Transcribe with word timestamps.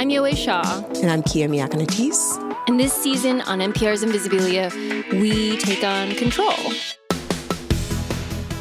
I'm 0.00 0.08
Yowei 0.08 0.34
Shaw. 0.34 0.82
And 1.02 1.10
I'm 1.10 1.22
Kia 1.22 1.46
Miakka 1.46 1.74
Natisse. 1.74 2.38
And 2.68 2.80
this 2.80 2.90
season 2.90 3.42
on 3.42 3.58
NPR's 3.58 4.02
Invisibilia, 4.02 4.72
we 5.20 5.58
take 5.58 5.84
on 5.84 6.14
control. 6.14 6.54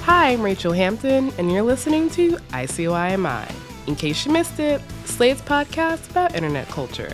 Hi, 0.03 0.31
I'm 0.31 0.39
Rachelle 0.39 0.75
Hampton, 0.75 1.31
and 1.37 1.49
you're 1.49 1.63
listening 1.63 2.09
to 2.09 2.31
ICYMI. 2.49 3.49
In 3.87 3.95
case 3.95 4.25
you 4.25 4.33
missed 4.33 4.59
it, 4.59 4.81
Slate's 5.05 5.39
podcast 5.39 6.11
about 6.11 6.35
internet 6.35 6.67
culture. 6.67 7.13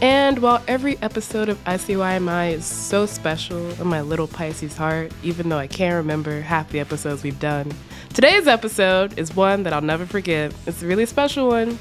And 0.00 0.38
while 0.38 0.62
every 0.66 0.96
episode 1.02 1.50
of 1.50 1.62
ICYMI 1.64 2.52
is 2.52 2.64
so 2.64 3.04
special 3.04 3.78
in 3.78 3.86
my 3.86 4.00
little 4.00 4.26
Pisces 4.26 4.74
heart, 4.74 5.12
even 5.22 5.50
though 5.50 5.58
I 5.58 5.66
can't 5.66 5.96
remember 5.96 6.40
half 6.40 6.70
the 6.70 6.80
episodes 6.80 7.22
we've 7.22 7.38
done, 7.38 7.70
today's 8.14 8.46
episode 8.46 9.18
is 9.18 9.36
one 9.36 9.64
that 9.64 9.74
I'll 9.74 9.82
never 9.82 10.06
forget. 10.06 10.54
It's 10.66 10.82
a 10.82 10.86
really 10.86 11.04
special 11.04 11.48
one. 11.48 11.78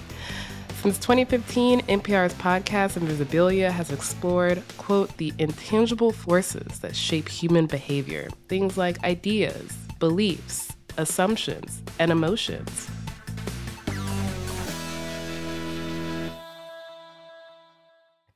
Since 0.82 0.98
2015, 1.00 1.82
NPR's 1.82 2.34
podcast 2.36 2.98
Invisibilia 2.98 3.70
has 3.70 3.92
explored, 3.92 4.64
quote, 4.78 5.18
the 5.18 5.34
intangible 5.38 6.14
forces 6.14 6.80
that 6.80 6.96
shape 6.96 7.28
human 7.28 7.66
behavior. 7.66 8.30
Things 8.48 8.78
like 8.78 9.04
ideas, 9.04 9.74
beliefs, 10.00 10.72
assumptions, 10.98 11.84
and 12.00 12.14
emotions. 12.14 12.90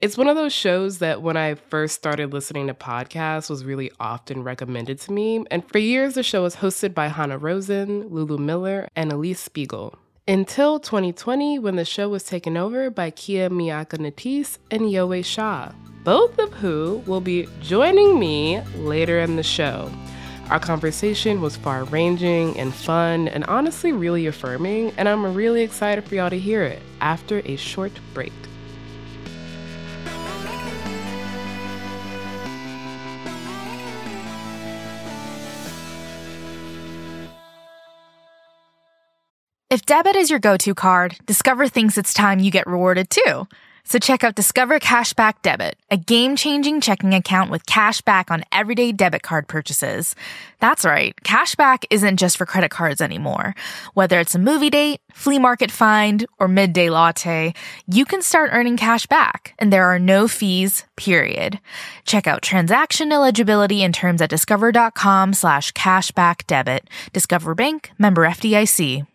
It's 0.02 0.18
one 0.18 0.28
of 0.28 0.36
those 0.36 0.52
shows 0.52 0.98
that 0.98 1.22
when 1.22 1.38
I 1.38 1.56
first 1.56 1.96
started 1.96 2.34
listening 2.34 2.68
to 2.68 2.73
podcasts 2.73 3.50
was 3.50 3.64
really 3.64 3.90
often 4.02 4.44
recommended 4.44 5.00
to 5.00 5.14
me. 5.14 5.46
And 5.50 5.66
for 5.66 5.78
years, 5.78 6.16
the 6.16 6.23
show 6.23 6.44
was 6.44 6.58
hosted 6.58 6.94
by 6.94 7.08
Hanna 7.08 7.38
Rosin, 7.38 8.09
Lulu 8.09 8.38
Miller, 8.38 8.90
and 8.98 9.14
Alix 9.14 9.40
Spiegel 9.40 9.98
until 10.28 10.80
2020 10.80 11.60
when 11.60 11.76
the 11.76 11.84
show 11.84 12.08
was 12.08 12.24
taken 12.24 12.56
over 12.56 12.90
by 12.90 13.12
Kia 13.12 13.50
Miakka 13.50 13.98
Natisse 14.00 14.58
and 14.72 14.84
Yowei 14.84 15.24
Shaw, 15.24 15.72
both 16.06 16.40
of 16.40 16.54
who 16.54 17.04
will 17.06 17.20
be 17.20 17.48
joining 17.62 18.18
me 18.18 18.62
later 18.78 19.20
in 19.20 19.36
the 19.36 19.44
show. 19.44 19.92
Our 20.50 20.60
conversation 20.60 21.42
was 21.42 21.58
far 21.58 21.84
ranging 21.86 22.58
and 22.58 22.74
fun 22.74 23.28
and 23.28 23.44
honestly 23.46 23.92
really 23.92 24.28
affirming, 24.28 24.94
and 24.98 25.10
I'm 25.10 25.34
really 25.34 25.62
excited 25.62 26.06
for 26.06 26.16
y'all 26.16 26.30
to 26.30 26.40
hear 26.40 26.64
it 26.64 26.82
after 27.02 27.42
a 27.46 27.58
short 27.58 27.92
break. 28.14 28.34
If 39.74 39.88
debit 39.88 40.16
is 40.16 40.30
your 40.30 40.38
go 40.38 40.56
to 40.56 40.76
card, 40.76 41.18
Discover 41.26 41.68
thinks 41.68 41.98
it's 41.98 42.14
time 42.14 42.38
you 42.38 42.52
get 42.52 42.68
rewarded 42.68 43.10
too. 43.10 43.48
So 43.84 43.98
check 43.98 44.24
out 44.24 44.36
Discover 44.36 44.80
Cashback 44.80 45.42
Debit, 45.42 45.78
a 45.90 45.98
game 45.98 46.36
changing 46.36 46.80
checking 46.80 47.16
account 47.16 47.50
with 47.50 47.66
cash 47.66 48.00
back 48.02 48.30
on 48.30 48.44
everyday 48.52 48.92
debit 48.92 49.24
card 49.24 49.47
purchases. 49.47 50.14
That's 50.59 50.86
right, 50.86 51.16
cashback 51.25 51.86
isn't 51.90 52.18
just 52.18 52.38
for 52.38 52.46
credit 52.46 52.70
cards 52.70 53.02
anymore. 53.02 53.56
Whether 53.96 54.20
it's 54.20 54.36
a 54.36 54.40
movie 54.40 54.70
date, 54.70 55.02
flea 55.12 55.40
market 55.40 55.72
find, 55.72 56.24
or 56.38 56.47
midday 56.47 56.92
latte, 56.92 57.56
you 57.88 58.06
can 58.06 58.22
start 58.22 58.52
earning 58.53 58.78
cash 58.78 59.08
back, 59.08 59.56
and 59.58 59.74
there 59.74 59.88
are 59.88 59.97
no 59.97 60.28
fees, 60.28 60.86
period. 60.97 61.59
Check 62.06 62.28
out 62.28 62.44
transaction 62.44 63.12
eligibility 63.12 63.81
and 63.81 63.92
terms 63.92 64.22
at 64.22 64.30
discover.com 64.30 65.34
slash 65.34 65.72
cashback 65.72 66.46
debit. 66.46 66.88
Discover 67.12 67.56
Bank, 67.56 67.90
member 67.97 68.28
FDIC. 68.28 69.08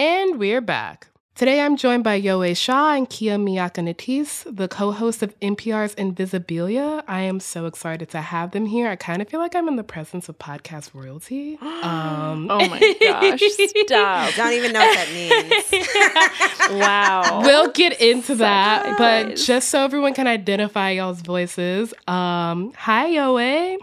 And 0.00 0.38
we're 0.38 0.62
back. 0.62 1.08
Today 1.34 1.60
I'm 1.60 1.76
joined 1.76 2.04
by 2.04 2.18
Yowei 2.18 2.56
Shaw 2.56 2.94
and 2.94 3.06
Kia 3.06 3.36
Miakka 3.36 3.84
Natisse, 3.84 4.44
the 4.50 4.66
co-host 4.66 5.22
of 5.22 5.38
NPR's 5.40 5.94
Invisibilia. 5.96 7.04
I 7.06 7.20
am 7.20 7.38
so 7.38 7.66
excited 7.66 8.08
to 8.12 8.22
have 8.22 8.52
them 8.52 8.64
here. 8.64 8.88
I 8.88 8.96
kind 8.96 9.20
of 9.20 9.28
feel 9.28 9.40
like 9.40 9.54
I'm 9.54 9.68
in 9.68 9.76
the 9.76 9.84
presence 9.84 10.30
of 10.30 10.38
podcast 10.38 10.94
royalty. 10.94 11.58
Um, 11.80 12.48
oh 12.50 12.66
my 12.66 12.96
gosh, 13.02 13.42
stop. 13.84 14.34
Don't 14.36 14.52
even 14.54 14.72
know 14.72 14.80
what 14.80 14.96
that 14.96 16.70
means. 16.70 16.80
wow. 16.80 17.42
We'll 17.42 17.70
get 17.70 18.00
into 18.00 18.36
that, 18.36 18.96
but 18.96 19.36
just 19.36 19.68
so 19.68 19.84
everyone 19.84 20.14
can 20.14 20.26
identify 20.26 20.92
y'all's 20.92 21.20
voices, 21.20 21.92
um, 22.08 22.72
hi 22.74 23.10
Yowei. 23.10 23.76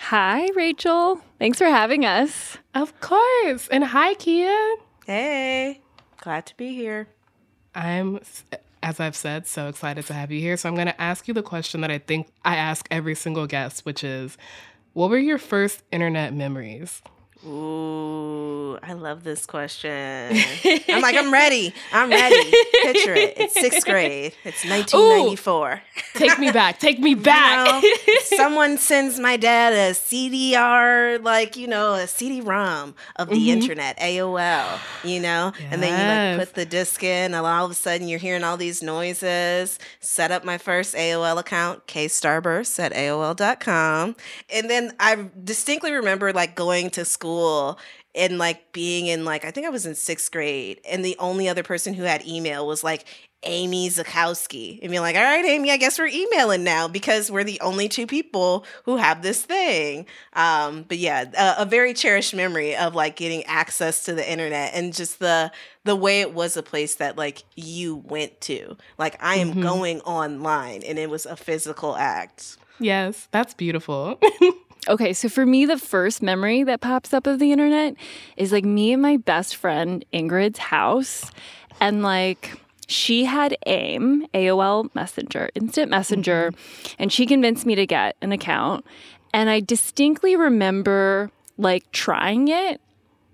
Hi 0.00 0.50
Rachelle. 0.54 1.22
Thanks 1.38 1.56
for 1.56 1.64
having 1.66 2.04
us. 2.04 2.58
Of 2.74 3.00
course. 3.00 3.68
And 3.68 3.84
hi 3.84 4.12
Kia. 4.14 4.76
Hey, 5.06 5.80
glad 6.20 6.46
to 6.46 6.56
be 6.56 6.74
here. 6.74 7.08
I'm, 7.74 8.20
as 8.82 9.00
I've 9.00 9.16
said, 9.16 9.48
so 9.48 9.66
excited 9.66 10.06
to 10.06 10.14
have 10.14 10.30
you 10.30 10.40
here. 10.40 10.56
So 10.56 10.68
I'm 10.68 10.76
going 10.76 10.86
to 10.86 11.00
ask 11.00 11.26
you 11.26 11.34
the 11.34 11.42
question 11.42 11.80
that 11.80 11.90
I 11.90 11.98
think 11.98 12.28
I 12.44 12.54
ask 12.54 12.86
every 12.88 13.16
single 13.16 13.48
guest, 13.48 13.84
which 13.84 14.04
is 14.04 14.38
what 14.92 15.10
were 15.10 15.18
your 15.18 15.38
first 15.38 15.82
internet 15.90 16.34
memories? 16.34 17.02
Ooh, 17.44 18.78
I 18.84 18.92
love 18.92 19.24
this 19.24 19.46
question. 19.46 19.90
I'm 20.88 21.02
like, 21.02 21.16
I'm 21.16 21.32
ready. 21.32 21.74
I'm 21.92 22.08
ready. 22.08 22.50
Picture 22.82 23.14
it. 23.14 23.34
It's 23.36 23.54
sixth 23.54 23.84
grade. 23.84 24.32
It's 24.44 24.64
1994. 24.64 25.72
Ooh, 25.72 26.18
take 26.18 26.38
me 26.38 26.52
back. 26.52 26.78
Take 26.78 27.00
me 27.00 27.14
back. 27.16 27.82
You 27.82 27.90
know, 27.90 28.20
someone 28.24 28.78
sends 28.78 29.18
my 29.18 29.36
dad 29.36 29.72
a 29.72 29.92
CDR, 29.92 31.20
like, 31.24 31.56
you 31.56 31.66
know, 31.66 31.94
a 31.94 32.06
CD-ROM 32.06 32.94
of 33.16 33.28
the 33.28 33.34
mm-hmm. 33.34 33.60
internet, 33.60 33.98
AOL, 33.98 34.78
you 35.02 35.18
know? 35.18 35.52
Yes. 35.58 35.68
And 35.72 35.82
then 35.82 35.92
you 35.92 36.38
like 36.38 36.48
put 36.48 36.54
the 36.54 36.64
disc 36.64 37.02
in, 37.02 37.34
and 37.34 37.46
all 37.46 37.64
of 37.64 37.72
a 37.72 37.74
sudden 37.74 38.06
you're 38.06 38.20
hearing 38.20 38.44
all 38.44 38.56
these 38.56 38.84
noises. 38.84 39.80
Set 39.98 40.30
up 40.30 40.44
my 40.44 40.58
first 40.58 40.94
AOL 40.94 41.40
account, 41.40 41.88
kstarburst 41.88 42.78
at 42.78 42.92
AOL.com. 42.92 44.14
And 44.48 44.70
then 44.70 44.92
I 45.00 45.28
distinctly 45.42 45.92
remember 45.92 46.32
like 46.32 46.54
going 46.54 46.90
to 46.90 47.04
school 47.04 47.31
school 47.32 47.78
and 48.14 48.38
like 48.38 48.72
being 48.72 49.06
in 49.06 49.24
like 49.24 49.44
I 49.44 49.50
think 49.50 49.66
I 49.66 49.70
was 49.70 49.86
in 49.86 49.94
sixth 49.94 50.30
grade, 50.30 50.80
and 50.88 51.04
the 51.04 51.16
only 51.18 51.48
other 51.48 51.62
person 51.62 51.94
who 51.94 52.02
had 52.02 52.26
email 52.26 52.66
was 52.66 52.84
like 52.84 53.06
Amy 53.44 53.88
Zakowski, 53.88 54.80
and 54.82 54.90
being 54.90 55.00
like, 55.00 55.16
"All 55.16 55.22
right, 55.22 55.44
Amy, 55.44 55.70
I 55.70 55.78
guess 55.78 55.98
we're 55.98 56.08
emailing 56.08 56.62
now 56.62 56.88
because 56.88 57.30
we're 57.30 57.42
the 57.42 57.60
only 57.60 57.88
two 57.88 58.06
people 58.06 58.66
who 58.84 58.96
have 58.96 59.22
this 59.22 59.42
thing." 59.42 60.04
Um, 60.34 60.84
but 60.86 60.98
yeah, 60.98 61.24
a, 61.58 61.62
a 61.62 61.64
very 61.64 61.94
cherished 61.94 62.34
memory 62.34 62.76
of 62.76 62.94
like 62.94 63.16
getting 63.16 63.44
access 63.44 64.04
to 64.04 64.14
the 64.14 64.30
internet 64.30 64.74
and 64.74 64.92
just 64.92 65.18
the 65.18 65.50
the 65.84 65.96
way 65.96 66.20
it 66.20 66.34
was 66.34 66.58
a 66.58 66.62
place 66.62 66.96
that 66.96 67.16
like 67.16 67.44
you 67.56 67.96
went 67.96 68.42
to. 68.42 68.76
Like 68.98 69.16
I 69.22 69.36
am 69.36 69.52
mm-hmm. 69.52 69.62
going 69.62 70.00
online, 70.02 70.82
and 70.82 70.98
it 70.98 71.08
was 71.08 71.24
a 71.24 71.36
physical 71.36 71.96
act. 71.96 72.58
Yes, 72.78 73.28
that's 73.30 73.54
beautiful. 73.54 74.18
Okay, 74.88 75.12
so 75.12 75.28
for 75.28 75.46
me, 75.46 75.64
the 75.64 75.78
first 75.78 76.22
memory 76.22 76.64
that 76.64 76.80
pops 76.80 77.14
up 77.14 77.26
of 77.26 77.38
the 77.38 77.52
internet 77.52 77.94
is 78.36 78.50
like 78.50 78.64
me 78.64 78.92
and 78.92 79.00
my 79.00 79.16
best 79.16 79.54
friend 79.54 80.04
Ingrid's 80.12 80.58
house. 80.58 81.30
And 81.80 82.02
like, 82.02 82.58
she 82.88 83.24
had 83.24 83.56
AIM, 83.66 84.26
AOL 84.34 84.92
Messenger, 84.94 85.50
Instant 85.54 85.90
Messenger, 85.90 86.50
mm-hmm. 86.50 86.94
and 86.98 87.12
she 87.12 87.26
convinced 87.26 87.64
me 87.64 87.74
to 87.76 87.86
get 87.86 88.16
an 88.22 88.32
account. 88.32 88.84
And 89.32 89.48
I 89.48 89.60
distinctly 89.60 90.36
remember 90.36 91.30
like 91.58 91.90
trying 91.92 92.48
it, 92.48 92.80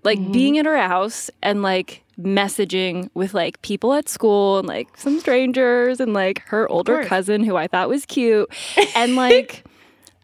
like 0.03 0.19
mm-hmm. 0.19 0.31
being 0.31 0.57
at 0.59 0.65
her 0.65 0.77
house 0.77 1.31
and 1.41 1.63
like 1.63 2.03
messaging 2.19 3.09
with 3.13 3.33
like 3.33 3.61
people 3.61 3.93
at 3.93 4.07
school 4.07 4.59
and 4.59 4.67
like 4.67 4.95
some 4.97 5.19
strangers 5.19 5.99
and 5.99 6.13
like 6.13 6.41
her 6.47 6.69
older 6.69 7.03
cousin 7.05 7.43
who 7.43 7.55
I 7.55 7.67
thought 7.67 7.89
was 7.89 8.05
cute. 8.05 8.49
And 8.95 9.15
like, 9.15 9.65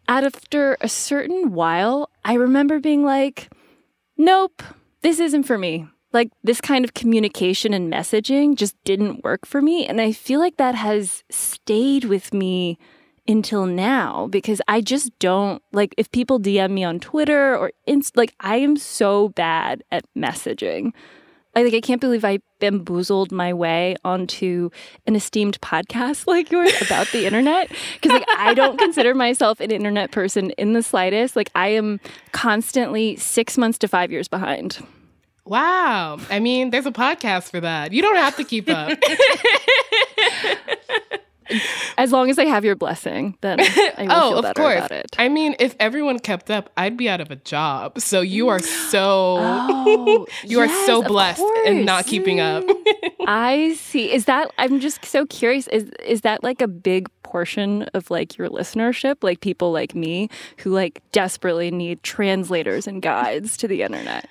after 0.07 0.77
a 0.81 0.89
certain 0.89 1.53
while, 1.53 2.09
I 2.23 2.33
remember 2.33 2.79
being 2.79 3.03
like, 3.03 3.49
nope, 4.17 4.61
this 5.01 5.19
isn't 5.19 5.43
for 5.43 5.57
me. 5.57 5.87
Like, 6.13 6.29
this 6.43 6.61
kind 6.61 6.85
of 6.85 6.93
communication 6.93 7.73
and 7.73 7.91
messaging 7.91 8.55
just 8.55 8.75
didn't 8.85 9.23
work 9.23 9.45
for 9.45 9.61
me. 9.61 9.85
And 9.85 9.99
I 9.99 10.11
feel 10.13 10.39
like 10.39 10.57
that 10.57 10.75
has 10.75 11.23
stayed 11.29 12.05
with 12.05 12.33
me 12.33 12.77
until 13.27 13.65
now 13.65 14.27
because 14.27 14.61
I 14.67 14.81
just 14.81 15.17
don't 15.19 15.61
like 15.71 15.95
if 15.97 16.11
people 16.11 16.39
DM 16.39 16.71
me 16.71 16.83
on 16.83 16.99
Twitter 16.99 17.55
or 17.55 17.71
inst- 17.87 18.15
like 18.15 18.33
I 18.39 18.57
am 18.57 18.77
so 18.77 19.29
bad 19.29 19.83
at 19.91 20.05
messaging. 20.15 20.93
I 21.55 21.63
like 21.63 21.73
I 21.73 21.81
can't 21.81 22.01
believe 22.01 22.25
I 22.25 22.39
bamboozled 22.59 23.31
my 23.31 23.53
way 23.53 23.95
onto 24.03 24.69
an 25.05 25.15
esteemed 25.15 25.59
podcast 25.61 26.27
like 26.27 26.51
yours 26.51 26.73
about 26.81 27.07
the 27.07 27.25
internet 27.25 27.69
because 27.93 28.11
like 28.11 28.25
I 28.37 28.53
don't 28.53 28.77
consider 28.77 29.13
myself 29.15 29.59
an 29.59 29.71
internet 29.71 30.11
person 30.11 30.51
in 30.51 30.73
the 30.73 30.83
slightest. 30.83 31.35
Like 31.35 31.49
I 31.55 31.69
am 31.69 31.99
constantly 32.31 33.15
6 33.15 33.57
months 33.57 33.77
to 33.79 33.87
5 33.87 34.11
years 34.11 34.27
behind. 34.27 34.85
Wow. 35.45 36.17
I 36.29 36.39
mean, 36.39 36.71
there's 36.71 36.87
a 36.87 36.91
podcast 36.91 37.51
for 37.51 37.59
that. 37.61 37.93
You 37.93 38.01
don't 38.01 38.15
have 38.15 38.35
to 38.37 38.43
keep 38.43 38.67
up. 38.67 38.97
As 41.97 42.11
long 42.11 42.29
as 42.29 42.39
I 42.39 42.45
have 42.45 42.65
your 42.65 42.75
blessing, 42.75 43.37
then 43.41 43.59
I 43.59 43.63
will 43.99 44.11
oh, 44.11 44.29
feel 44.29 44.37
of 44.39 44.43
better 44.43 44.61
course. 44.61 44.77
about 44.77 44.91
it. 44.91 45.15
I 45.17 45.29
mean, 45.29 45.55
if 45.59 45.75
everyone 45.79 46.19
kept 46.19 46.49
up, 46.49 46.69
I'd 46.77 46.97
be 46.97 47.07
out 47.09 47.21
of 47.21 47.31
a 47.31 47.35
job. 47.35 47.99
So 47.99 48.21
you 48.21 48.49
are 48.49 48.59
so 48.59 49.37
Oh, 49.87 50.25
you 50.43 50.59
are 50.59 50.69
so 50.85 51.03
blessed 51.03 51.43
in 51.65 51.85
not 51.85 52.05
keeping 52.05 52.39
up. 52.39 52.63
Mm. 52.63 53.05
I 53.27 53.73
see. 53.75 54.11
Is 54.11 54.25
that 54.25 54.51
I'm 54.57 54.79
just 54.79 55.05
so 55.05 55.25
curious. 55.25 55.67
Is 55.67 55.89
is 56.05 56.21
that 56.21 56.43
like 56.43 56.61
a 56.61 56.67
big 56.67 57.09
portion 57.23 57.83
of 57.93 58.09
like 58.09 58.37
your 58.37 58.49
listenership? 58.49 59.17
Like 59.23 59.41
people 59.41 59.71
like 59.71 59.95
me 59.95 60.29
who 60.57 60.71
like 60.71 61.01
desperately 61.11 61.71
need 61.71 62.03
translators 62.03 62.87
and 62.87 63.01
guides 63.01 63.57
to 63.57 63.67
the 63.67 63.81
internet. 63.81 64.27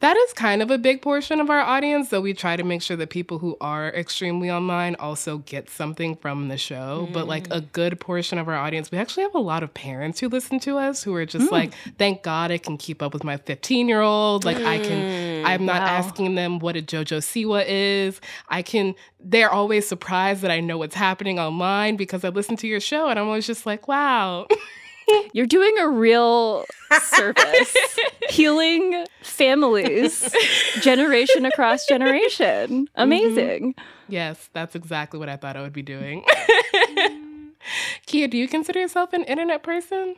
That 0.00 0.16
is 0.16 0.32
kind 0.32 0.62
of 0.62 0.70
a 0.70 0.78
big 0.78 1.02
portion 1.02 1.40
of 1.40 1.50
our 1.50 1.58
audience, 1.58 2.10
though 2.10 2.20
we 2.20 2.32
try 2.32 2.56
to 2.56 2.62
make 2.62 2.82
sure 2.82 2.96
that 2.96 3.10
people 3.10 3.40
who 3.40 3.56
are 3.60 3.88
extremely 3.88 4.48
online 4.48 4.94
also 4.96 5.38
get 5.38 5.68
something 5.68 6.14
from 6.14 6.46
the 6.46 6.56
show. 6.56 7.08
But 7.12 7.26
like 7.26 7.48
a 7.48 7.60
mm. 7.60 7.72
good 7.72 7.98
portion 7.98 8.38
of 8.38 8.46
our 8.46 8.54
audience, 8.54 8.92
we 8.92 8.98
actually 8.98 9.24
have 9.24 9.34
a 9.34 9.40
lot 9.40 9.64
of 9.64 9.74
parents 9.74 10.20
who 10.20 10.28
listen 10.28 10.60
to 10.60 10.78
us 10.78 11.02
who 11.02 11.14
are 11.14 11.26
just 11.26 11.48
hmm. 11.48 11.52
like, 11.54 11.74
thank 11.98 12.22
God 12.22 12.52
I 12.52 12.58
can 12.58 12.76
keep 12.76 13.02
up 13.02 13.12
with 13.12 13.24
my 13.24 13.38
15 13.38 13.88
year 13.88 14.00
old. 14.00 14.44
Like 14.44 14.58
I 14.58 14.78
can, 14.78 15.42
mm, 15.42 15.44
I'm 15.44 15.66
not 15.66 15.82
Wow. 15.82 15.88
asking 15.88 16.34
them 16.36 16.60
what 16.60 16.76
a 16.76 16.82
JoJo 16.82 17.18
Siwa 17.18 17.64
is. 17.66 18.20
I 18.48 18.62
can, 18.62 18.94
they're 19.18 19.50
always 19.50 19.88
surprised 19.88 20.42
that 20.42 20.50
I 20.50 20.60
know 20.60 20.78
what's 20.78 20.94
happening 20.94 21.40
online 21.40 21.96
because 21.96 22.24
I 22.24 22.28
listen 22.28 22.56
to 22.56 22.68
your 22.68 22.80
show 22.80 23.08
and 23.08 23.18
I'm 23.18 23.26
always 23.26 23.46
just 23.46 23.66
like, 23.66 23.88
wow. 23.88 24.46
You're 25.32 25.46
doing 25.46 25.76
a 25.78 25.88
real 25.88 26.64
service, 27.02 27.76
healing 28.30 29.06
families, 29.22 30.34
generation 30.80 31.44
across 31.44 31.86
generation. 31.86 32.88
Amazing. 32.94 33.74
yes, 34.08 34.48
that's 34.52 34.74
exactly 34.74 35.18
what 35.18 35.28
I 35.28 35.36
thought 35.36 35.56
I 35.56 35.62
would 35.62 35.72
be 35.72 35.82
doing. 35.82 36.24
Kia, 38.06 38.28
do 38.28 38.38
you 38.38 38.48
consider 38.48 38.80
yourself 38.80 39.12
an 39.12 39.24
internet 39.24 39.62
person? 39.62 40.16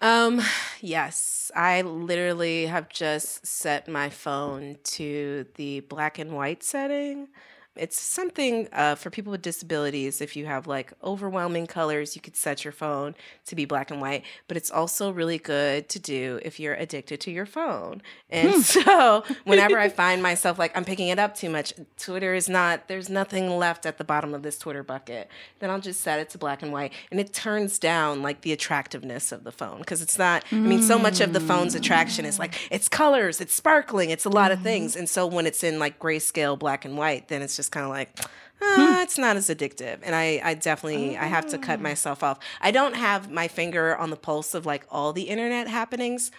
Um, 0.00 0.42
yes, 0.80 1.50
I 1.54 1.82
literally 1.82 2.66
have 2.66 2.88
just 2.88 3.46
set 3.46 3.88
my 3.88 4.10
phone 4.10 4.76
to 4.84 5.46
the 5.54 5.80
black 5.80 6.18
and 6.18 6.32
white 6.32 6.62
setting. 6.62 7.28
It's 7.76 8.00
something 8.00 8.68
uh, 8.72 8.94
for 8.94 9.10
people 9.10 9.32
with 9.32 9.42
disabilities. 9.42 10.20
If 10.20 10.36
you 10.36 10.46
have 10.46 10.66
like 10.68 10.92
overwhelming 11.02 11.66
colors, 11.66 12.14
you 12.14 12.22
could 12.22 12.36
set 12.36 12.64
your 12.64 12.72
phone 12.72 13.16
to 13.46 13.56
be 13.56 13.64
black 13.64 13.90
and 13.90 14.00
white. 14.00 14.22
But 14.46 14.56
it's 14.56 14.70
also 14.70 15.10
really 15.10 15.38
good 15.38 15.88
to 15.88 15.98
do 15.98 16.38
if 16.42 16.60
you're 16.60 16.74
addicted 16.74 17.20
to 17.22 17.32
your 17.32 17.46
phone. 17.46 18.00
And 18.30 18.62
so, 18.62 19.24
whenever 19.44 19.78
I 19.78 19.88
find 19.88 20.22
myself 20.22 20.58
like 20.58 20.76
I'm 20.76 20.84
picking 20.84 21.08
it 21.08 21.18
up 21.18 21.34
too 21.34 21.50
much, 21.50 21.72
Twitter 21.98 22.34
is 22.34 22.48
not, 22.48 22.86
there's 22.86 23.08
nothing 23.08 23.58
left 23.58 23.86
at 23.86 23.98
the 23.98 24.04
bottom 24.04 24.34
of 24.34 24.42
this 24.42 24.58
Twitter 24.58 24.84
bucket, 24.84 25.28
then 25.58 25.70
I'll 25.70 25.80
just 25.80 26.00
set 26.00 26.20
it 26.20 26.30
to 26.30 26.38
black 26.38 26.62
and 26.62 26.72
white. 26.72 26.92
And 27.10 27.18
it 27.18 27.32
turns 27.32 27.78
down 27.78 28.22
like 28.22 28.42
the 28.42 28.52
attractiveness 28.52 29.32
of 29.32 29.42
the 29.42 29.52
phone 29.52 29.78
because 29.78 30.00
it's 30.00 30.18
not, 30.18 30.44
I 30.52 30.56
mean, 30.56 30.82
so 30.82 30.98
much 30.98 31.20
of 31.20 31.32
the 31.32 31.40
phone's 31.40 31.74
attraction 31.74 32.24
is 32.24 32.38
like 32.38 32.54
it's 32.70 32.88
colors, 32.88 33.40
it's 33.40 33.54
sparkling, 33.54 34.10
it's 34.10 34.24
a 34.24 34.30
lot 34.30 34.52
of 34.52 34.60
things. 34.60 34.94
And 34.94 35.08
so, 35.08 35.26
when 35.26 35.46
it's 35.46 35.64
in 35.64 35.78
like 35.78 35.98
grayscale 35.98 36.56
black 36.58 36.84
and 36.84 36.96
white, 36.96 37.28
then 37.28 37.42
it's 37.42 37.56
just 37.56 37.63
kind 37.68 37.84
of 37.84 37.90
like, 37.90 38.18
uh, 38.62 39.00
it's 39.02 39.18
not 39.18 39.36
as 39.36 39.48
addictive. 39.48 39.98
And 40.02 40.14
I, 40.14 40.40
I 40.42 40.54
definitely, 40.54 41.16
I 41.16 41.26
have 41.26 41.46
to 41.48 41.58
cut 41.58 41.80
myself 41.80 42.22
off. 42.22 42.38
I 42.60 42.70
don't 42.70 42.94
have 42.94 43.30
my 43.30 43.48
finger 43.48 43.96
on 43.96 44.10
the 44.10 44.16
pulse 44.16 44.54
of 44.54 44.64
like 44.66 44.84
all 44.90 45.12
the 45.12 45.24
internet 45.24 45.68
happenings 45.68 46.30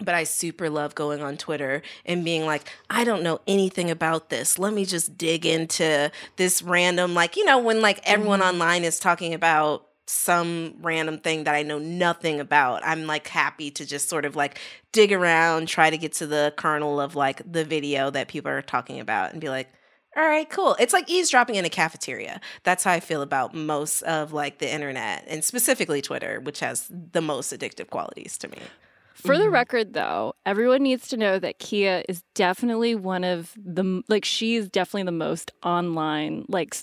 but 0.00 0.14
I 0.14 0.24
super 0.24 0.70
love 0.70 0.94
going 0.94 1.22
on 1.22 1.36
Twitter 1.36 1.82
and 2.04 2.24
being 2.24 2.46
like, 2.46 2.68
I 2.88 3.04
don't 3.04 3.22
know 3.22 3.40
anything 3.46 3.90
about 3.90 4.30
this. 4.30 4.58
Let 4.58 4.72
me 4.72 4.84
just 4.84 5.18
dig 5.18 5.44
into 5.44 6.10
this 6.36 6.62
random, 6.62 7.14
like, 7.14 7.36
you 7.36 7.44
know, 7.44 7.58
when 7.58 7.80
like 7.80 8.00
everyone 8.04 8.42
online 8.42 8.84
is 8.84 8.98
talking 8.98 9.34
about 9.34 9.86
some 10.06 10.74
random 10.80 11.18
thing 11.18 11.44
that 11.44 11.54
I 11.54 11.62
know 11.62 11.78
nothing 11.78 12.40
about, 12.40 12.82
I'm 12.84 13.06
like 13.06 13.26
happy 13.28 13.70
to 13.72 13.84
just 13.84 14.08
sort 14.08 14.24
of 14.24 14.36
like 14.36 14.58
dig 14.92 15.12
around, 15.12 15.68
try 15.68 15.90
to 15.90 15.98
get 15.98 16.12
to 16.14 16.26
the 16.26 16.54
kernel 16.56 17.00
of 17.00 17.14
like 17.14 17.42
the 17.50 17.64
video 17.64 18.10
that 18.10 18.28
people 18.28 18.50
are 18.50 18.62
talking 18.62 19.00
about 19.00 19.32
and 19.32 19.40
be 19.40 19.48
like, 19.48 19.68
all 20.16 20.26
right, 20.26 20.48
cool. 20.48 20.74
It's 20.80 20.92
like 20.92 21.08
eavesdropping 21.08 21.54
in 21.54 21.64
a 21.64 21.70
cafeteria. 21.70 22.40
That's 22.64 22.84
how 22.84 22.92
I 22.92 23.00
feel 23.00 23.22
about 23.22 23.54
most 23.54 24.02
of 24.02 24.32
like 24.32 24.58
the 24.58 24.72
internet 24.72 25.24
and 25.28 25.44
specifically 25.44 26.02
Twitter, 26.02 26.40
which 26.40 26.60
has 26.60 26.90
the 26.90 27.20
most 27.20 27.52
addictive 27.52 27.90
qualities 27.90 28.38
to 28.38 28.48
me. 28.48 28.58
For 29.14 29.36
the 29.36 29.44
mm-hmm. 29.44 29.52
record, 29.52 29.92
though, 29.94 30.34
everyone 30.46 30.82
needs 30.82 31.08
to 31.08 31.16
know 31.16 31.38
that 31.40 31.58
Kia 31.58 32.04
is 32.08 32.22
definitely 32.34 32.94
one 32.94 33.24
of 33.24 33.52
the 33.56 34.02
like 34.08 34.24
she 34.24 34.54
is 34.54 34.68
definitely 34.68 35.04
the 35.04 35.12
most 35.12 35.52
online, 35.62 36.44
like 36.48 36.76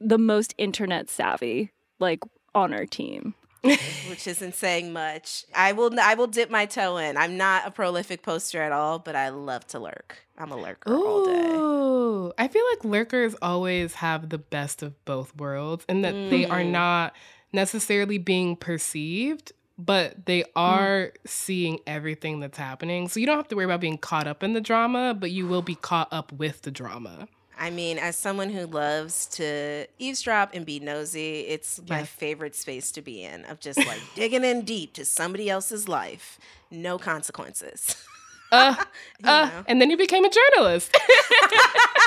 the 0.00 0.18
most 0.18 0.54
internet 0.56 1.10
savvy, 1.10 1.72
like 1.98 2.20
on 2.54 2.72
our 2.72 2.86
team. 2.86 3.34
which 4.08 4.26
isn't 4.26 4.54
saying 4.54 4.92
much. 4.92 5.44
I 5.54 5.72
will 5.72 5.98
I 6.00 6.14
will 6.14 6.26
dip 6.26 6.50
my 6.50 6.66
toe 6.66 6.96
in. 6.96 7.16
I'm 7.16 7.36
not 7.36 7.66
a 7.66 7.70
prolific 7.70 8.22
poster 8.22 8.62
at 8.62 8.72
all, 8.72 8.98
but 8.98 9.16
I 9.16 9.30
love 9.30 9.66
to 9.68 9.78
lurk. 9.78 10.18
I'm 10.38 10.52
a 10.52 10.56
lurker 10.56 10.94
all 10.94 11.24
day. 11.24 12.34
I 12.38 12.48
feel 12.48 12.62
like 12.72 12.84
lurkers 12.84 13.34
always 13.40 13.94
have 13.94 14.28
the 14.28 14.38
best 14.38 14.82
of 14.82 15.02
both 15.04 15.34
worlds 15.36 15.84
in 15.88 16.02
that 16.02 16.12
they 16.12 16.44
are 16.44 16.60
mm-hmm. 16.60 16.72
not 16.72 17.14
necessarily 17.52 18.18
being 18.18 18.56
perceived, 18.56 19.52
but 19.78 20.26
they 20.26 20.42
mm. 20.42 20.50
are 20.56 21.12
seeing 21.24 21.80
everything 21.86 22.40
that's 22.40 22.58
happening. 22.58 23.08
So 23.08 23.20
you 23.20 23.26
don't 23.26 23.36
have 23.36 23.48
to 23.48 23.56
worry 23.56 23.64
about 23.64 23.80
being 23.80 23.98
caught 23.98 24.26
up 24.26 24.42
in 24.42 24.52
the 24.52 24.60
drama, 24.60 25.14
but 25.14 25.30
you 25.30 25.46
will 25.46 25.62
be 25.62 25.74
caught 25.74 26.08
up 26.12 26.32
with 26.32 26.62
the 26.62 26.70
drama. 26.70 27.28
I 27.58 27.70
mean, 27.70 27.98
as 27.98 28.16
someone 28.16 28.50
who 28.50 28.66
loves 28.66 29.26
to 29.36 29.86
eavesdrop 29.98 30.50
and 30.54 30.66
be 30.66 30.78
nosy, 30.78 31.40
it's 31.40 31.80
my 31.88 32.04
favorite 32.04 32.54
space 32.54 32.90
to 32.92 33.02
be 33.02 33.22
in 33.24 33.44
of 33.46 33.60
just 33.60 33.86
like 33.86 34.00
digging 34.14 34.44
in 34.44 34.62
deep 34.62 34.92
to 34.94 35.04
somebody 35.04 35.48
else's 35.48 35.88
life, 35.88 36.38
no 36.70 36.98
consequences. 36.98 37.96
Uh, 38.52 38.76
uh, 39.24 39.64
and 39.66 39.82
then 39.82 39.90
you 39.90 39.96
became 39.96 40.24
a 40.24 40.30
journalist. 40.30 40.96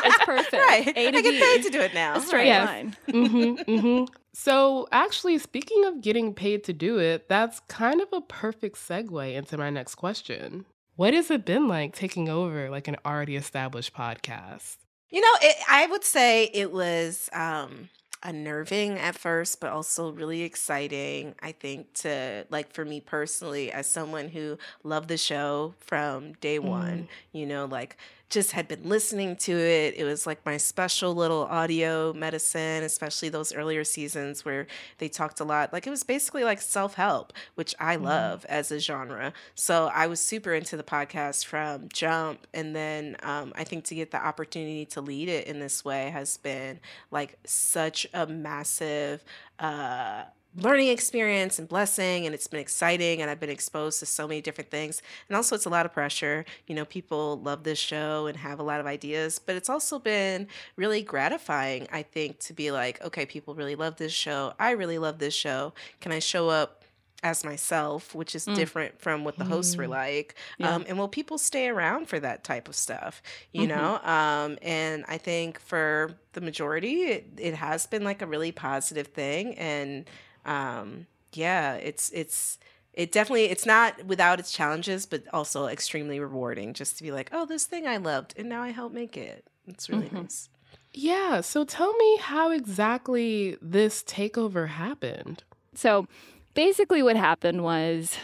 It's 0.05 0.17
perfect. 0.23 0.53
right. 0.53 0.87
A 0.87 1.11
to 1.11 1.17
I 1.17 1.21
get 1.21 1.31
B. 1.31 1.39
paid 1.41 1.63
to 1.63 1.69
do 1.69 1.81
it 1.81 1.93
now. 1.93 2.15
A 2.15 2.21
straight 2.21 2.45
Yes. 2.45 2.65
line. 2.65 2.95
hmm 3.11 3.55
hmm 3.79 4.03
So, 4.33 4.87
actually, 4.93 5.37
speaking 5.39 5.83
of 5.83 5.99
getting 5.99 6.33
paid 6.33 6.63
to 6.63 6.71
do 6.73 6.97
it, 6.97 7.27
that's 7.27 7.59
kind 7.67 7.99
of 7.99 8.07
a 8.13 8.21
perfect 8.21 8.77
segue 8.77 9.33
into 9.35 9.57
my 9.57 9.69
next 9.69 9.95
question. 9.95 10.63
What 10.95 11.13
has 11.13 11.29
it 11.29 11.43
been 11.45 11.67
like 11.67 11.93
taking 11.93 12.29
over 12.29 12.69
like 12.69 12.87
an 12.87 12.95
already 13.05 13.35
established 13.35 13.93
podcast? 13.93 14.77
You 15.09 15.21
know, 15.21 15.33
it, 15.41 15.55
I 15.69 15.87
would 15.87 16.03
say 16.03 16.45
it 16.53 16.71
was 16.71 17.29
um, 17.33 17.89
unnerving 18.23 18.97
at 18.99 19.15
first, 19.17 19.59
but 19.59 19.71
also 19.71 20.11
really 20.11 20.41
exciting. 20.43 21.35
I 21.41 21.51
think 21.51 21.93
to 21.95 22.45
like 22.49 22.73
for 22.73 22.85
me 22.85 23.01
personally, 23.01 23.71
as 23.71 23.87
someone 23.87 24.27
who 24.29 24.57
loved 24.83 25.07
the 25.09 25.17
show 25.17 25.73
from 25.79 26.33
day 26.33 26.59
one, 26.59 27.07
you 27.31 27.45
know, 27.45 27.65
like 27.65 27.97
just 28.29 28.51
had 28.51 28.67
been 28.67 28.87
listening 28.87 29.35
to 29.35 29.51
it. 29.51 29.95
It 29.97 30.03
was 30.03 30.27
like 30.27 30.45
my 30.45 30.57
special 30.57 31.15
little 31.15 31.43
audio 31.45 32.13
medicine, 32.13 32.83
especially 32.83 33.29
those 33.29 33.53
earlier 33.53 33.83
seasons 33.83 34.45
where 34.45 34.67
they 34.99 35.09
talked 35.09 35.39
a 35.39 35.43
lot. 35.43 35.73
Like 35.73 35.87
it 35.87 35.89
was 35.89 36.03
basically 36.03 36.43
like 36.43 36.61
self 36.61 36.93
help, 36.93 37.33
which 37.55 37.73
I 37.79 37.95
love 37.95 38.45
as 38.47 38.71
a 38.71 38.79
genre. 38.79 39.33
So 39.55 39.89
I 39.93 40.07
was 40.07 40.19
super 40.19 40.53
into 40.53 40.77
the 40.77 40.83
podcast 40.83 41.45
from 41.45 41.89
Jump. 41.91 42.45
And 42.53 42.75
then 42.75 43.17
um, 43.23 43.51
I 43.55 43.63
think 43.63 43.85
to 43.85 43.95
get 43.95 44.11
the 44.11 44.23
opportunity 44.23 44.85
to 44.87 45.01
lead 45.01 45.29
it 45.29 45.47
in 45.47 45.59
this 45.59 45.83
way 45.83 46.09
has 46.11 46.37
been 46.37 46.79
like 47.11 47.37
such 47.45 48.05
a 48.13 48.27
massive. 48.27 49.23
Uh, 49.57 50.23
learning 50.55 50.87
experience 50.87 51.59
and 51.59 51.67
blessing 51.67 52.25
and 52.25 52.33
it's 52.33 52.47
been 52.47 52.59
exciting 52.59 53.21
and 53.21 53.29
I've 53.29 53.39
been 53.39 53.51
exposed 53.51 53.99
to 53.99 54.05
so 54.05 54.27
many 54.27 54.41
different 54.41 54.71
things 54.71 55.01
and 55.27 55.35
also 55.35 55.55
it's 55.55 55.65
a 55.65 55.69
lot 55.69 55.85
of 55.85 55.93
pressure 55.93 56.43
you 56.65 56.73
know 56.73 56.85
people 56.85 57.39
love 57.39 57.63
this 57.63 57.77
show 57.77 58.25
and 58.25 58.35
have 58.37 58.59
a 58.59 58.63
lot 58.63 58.79
of 58.79 58.87
ideas 58.87 59.37
but 59.37 59.55
it's 59.55 59.69
also 59.69 59.99
been 59.99 60.47
really 60.75 61.03
gratifying 61.03 61.87
I 61.91 62.01
think 62.01 62.39
to 62.39 62.53
be 62.53 62.71
like 62.71 63.03
okay 63.05 63.25
people 63.25 63.53
really 63.53 63.75
love 63.75 63.97
this 63.97 64.11
show 64.11 64.53
I 64.59 64.71
really 64.71 64.97
love 64.97 65.19
this 65.19 65.35
show 65.35 65.73
can 66.01 66.11
I 66.11 66.19
show 66.19 66.49
up 66.49 66.79
as 67.21 67.43
myself, 67.43 68.15
which 68.15 68.33
is 68.33 68.45
mm. 68.45 68.55
different 68.55 68.99
from 68.99 69.23
what 69.23 69.37
the 69.37 69.43
hosts 69.43 69.75
were 69.75 69.85
mm. 69.85 69.89
like? 69.89 70.35
Yeah. 70.57 70.73
Um, 70.73 70.85
and 70.87 70.97
will 70.97 71.07
people 71.07 71.37
stay 71.37 71.67
around 71.67 72.07
for 72.07 72.19
that 72.19 72.43
type 72.43 72.67
of 72.67 72.75
stuff? 72.75 73.21
You 73.51 73.67
mm-hmm. 73.67 73.77
know? 73.77 73.99
Um, 74.03 74.57
and 74.61 75.03
I 75.07 75.17
think 75.17 75.59
for 75.59 76.15
the 76.33 76.41
majority, 76.41 77.03
it, 77.03 77.27
it, 77.37 77.55
has 77.55 77.85
been 77.87 78.03
like 78.03 78.21
a 78.21 78.25
really 78.25 78.51
positive 78.51 79.07
thing. 79.07 79.55
And 79.55 80.05
um, 80.45 81.07
yeah, 81.33 81.75
it's, 81.75 82.09
it's, 82.11 82.59
it 82.93 83.11
definitely 83.11 83.45
it's 83.45 83.65
not 83.65 84.03
without 84.05 84.39
its 84.39 84.51
challenges 84.51 85.05
but 85.05 85.23
also 85.31 85.67
extremely 85.67 86.19
rewarding 86.19 86.73
just 86.73 86.97
to 86.97 87.03
be 87.03 87.11
like 87.11 87.29
oh 87.31 87.45
this 87.45 87.65
thing 87.65 87.87
i 87.87 87.97
loved 87.97 88.33
and 88.35 88.49
now 88.49 88.61
i 88.61 88.69
help 88.69 88.91
make 88.91 89.15
it. 89.15 89.45
It's 89.67 89.89
really 89.89 90.07
mm-hmm. 90.07 90.23
nice. 90.23 90.49
Yeah 90.93 91.41
so 91.41 91.63
tell 91.63 91.93
me 91.93 92.17
how 92.17 92.51
exactly 92.51 93.57
this 93.61 94.03
takeover 94.03 94.67
happened. 94.67 95.43
So 95.75 96.07
basically 96.53 97.03
what 97.03 97.15
happened 97.15 97.63
was 97.63 98.17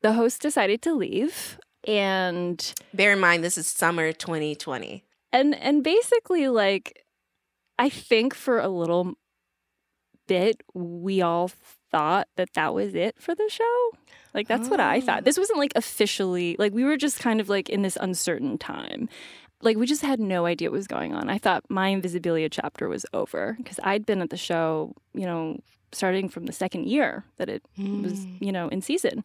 the 0.00 0.12
host 0.12 0.40
decided 0.40 0.80
to 0.82 0.94
leave 0.94 1.58
and 1.86 2.74
bear 2.94 3.12
in 3.12 3.20
mind 3.20 3.44
this 3.44 3.58
is 3.58 3.66
summer 3.66 4.12
2020 4.12 5.04
and 5.32 5.54
and 5.56 5.84
basically 5.84 6.48
like 6.48 7.04
i 7.78 7.88
think 7.90 8.34
for 8.34 8.58
a 8.58 8.68
little 8.68 9.14
bit 10.26 10.62
we 10.74 11.22
all 11.22 11.50
thought 11.90 12.28
that 12.36 12.52
that 12.54 12.74
was 12.74 12.94
it 12.94 13.16
for 13.18 13.34
the 13.34 13.48
show. 13.48 13.90
Like 14.32 14.48
that's 14.48 14.68
oh. 14.68 14.70
what 14.70 14.80
I 14.80 15.00
thought. 15.00 15.24
This 15.24 15.38
wasn't 15.38 15.58
like 15.58 15.72
officially 15.76 16.56
like 16.58 16.72
we 16.72 16.84
were 16.84 16.96
just 16.96 17.20
kind 17.20 17.40
of 17.40 17.48
like 17.48 17.68
in 17.68 17.82
this 17.82 17.96
uncertain 18.00 18.58
time. 18.58 19.08
Like 19.62 19.76
we 19.76 19.86
just 19.86 20.02
had 20.02 20.20
no 20.20 20.44
idea 20.46 20.70
what 20.70 20.76
was 20.76 20.86
going 20.86 21.14
on. 21.14 21.30
I 21.30 21.38
thought 21.38 21.64
my 21.68 21.90
Invisibilia 21.90 22.48
chapter 22.50 22.88
was 22.88 23.06
over 23.14 23.54
because 23.58 23.80
I'd 23.82 24.04
been 24.04 24.20
at 24.20 24.30
the 24.30 24.36
show, 24.36 24.94
you 25.14 25.24
know, 25.24 25.60
starting 25.92 26.28
from 26.28 26.46
the 26.46 26.52
second 26.52 26.86
year 26.86 27.24
that 27.36 27.48
it 27.48 27.62
mm. 27.78 28.02
was, 28.02 28.26
you 28.40 28.52
know, 28.52 28.68
in 28.68 28.82
season. 28.82 29.24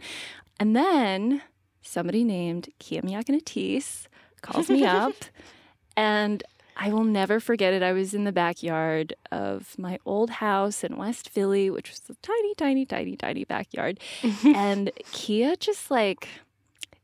And 0.60 0.76
then 0.76 1.42
somebody 1.82 2.24
named 2.24 2.70
Kia 2.80 3.02
Miakka 3.02 3.30
Natisse 3.30 4.08
calls 4.42 4.70
me 4.70 4.86
up 4.86 5.16
and 5.98 6.44
I 6.82 6.94
will 6.94 7.04
never 7.04 7.42
forget 7.42 7.74
it. 7.74 7.84
I 7.84 7.92
was 7.92 8.14
in 8.14 8.24
the 8.24 8.32
backyard 8.32 9.14
of 9.34 9.78
my 9.78 10.00
old 10.06 10.30
house 10.30 10.82
in 10.82 10.96
West 10.96 11.30
Philly, 11.30 11.70
which 11.70 11.90
was 11.90 12.02
a 12.10 12.16
tiny, 12.22 12.56
tiny, 12.56 12.86
tiny, 12.86 13.18
tiny 13.18 13.44
backyard. 13.44 14.00
and 14.46 14.90
Kia 15.12 15.58
just 15.58 15.92
like, 15.92 16.30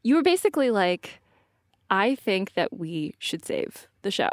you 0.01 0.15
were 0.15 0.23
basically 0.23 0.71
like, 0.71 1.19
I 1.89 2.15
think 2.15 2.53
that 2.53 2.71
we 2.77 3.15
should 3.19 3.43
save 3.43 3.87
the 4.01 4.11
show. 4.11 4.29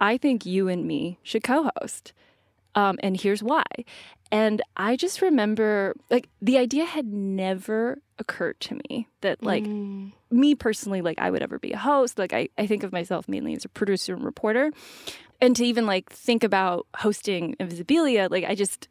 I 0.00 0.18
think 0.18 0.44
you 0.44 0.66
and 0.66 0.84
me 0.84 1.18
should 1.22 1.44
co 1.44 1.70
host. 1.78 2.12
Um, 2.74 2.98
and 3.00 3.18
here's 3.20 3.44
why. 3.44 3.64
And 4.32 4.60
I 4.76 4.96
just 4.96 5.22
remember, 5.22 5.94
like, 6.10 6.28
the 6.42 6.58
idea 6.58 6.84
had 6.84 7.06
never 7.06 8.02
occurred 8.18 8.60
to 8.60 8.78
me 8.88 9.08
that, 9.20 9.42
like, 9.42 9.64
mm. 9.64 10.12
me 10.30 10.54
personally, 10.54 11.02
like, 11.02 11.18
I 11.18 11.30
would 11.30 11.42
ever 11.42 11.58
be 11.58 11.72
a 11.72 11.78
host. 11.78 12.18
Like, 12.18 12.32
I, 12.32 12.48
I 12.56 12.66
think 12.66 12.82
of 12.82 12.92
myself 12.92 13.28
mainly 13.28 13.54
as 13.54 13.64
a 13.64 13.68
producer 13.68 14.14
and 14.14 14.24
reporter. 14.24 14.72
And 15.40 15.56
to 15.56 15.64
even, 15.64 15.86
like, 15.86 16.10
think 16.10 16.44
about 16.44 16.86
hosting 16.96 17.56
Invisibilia, 17.60 18.30
like, 18.30 18.44
I 18.44 18.54
just, 18.54 18.88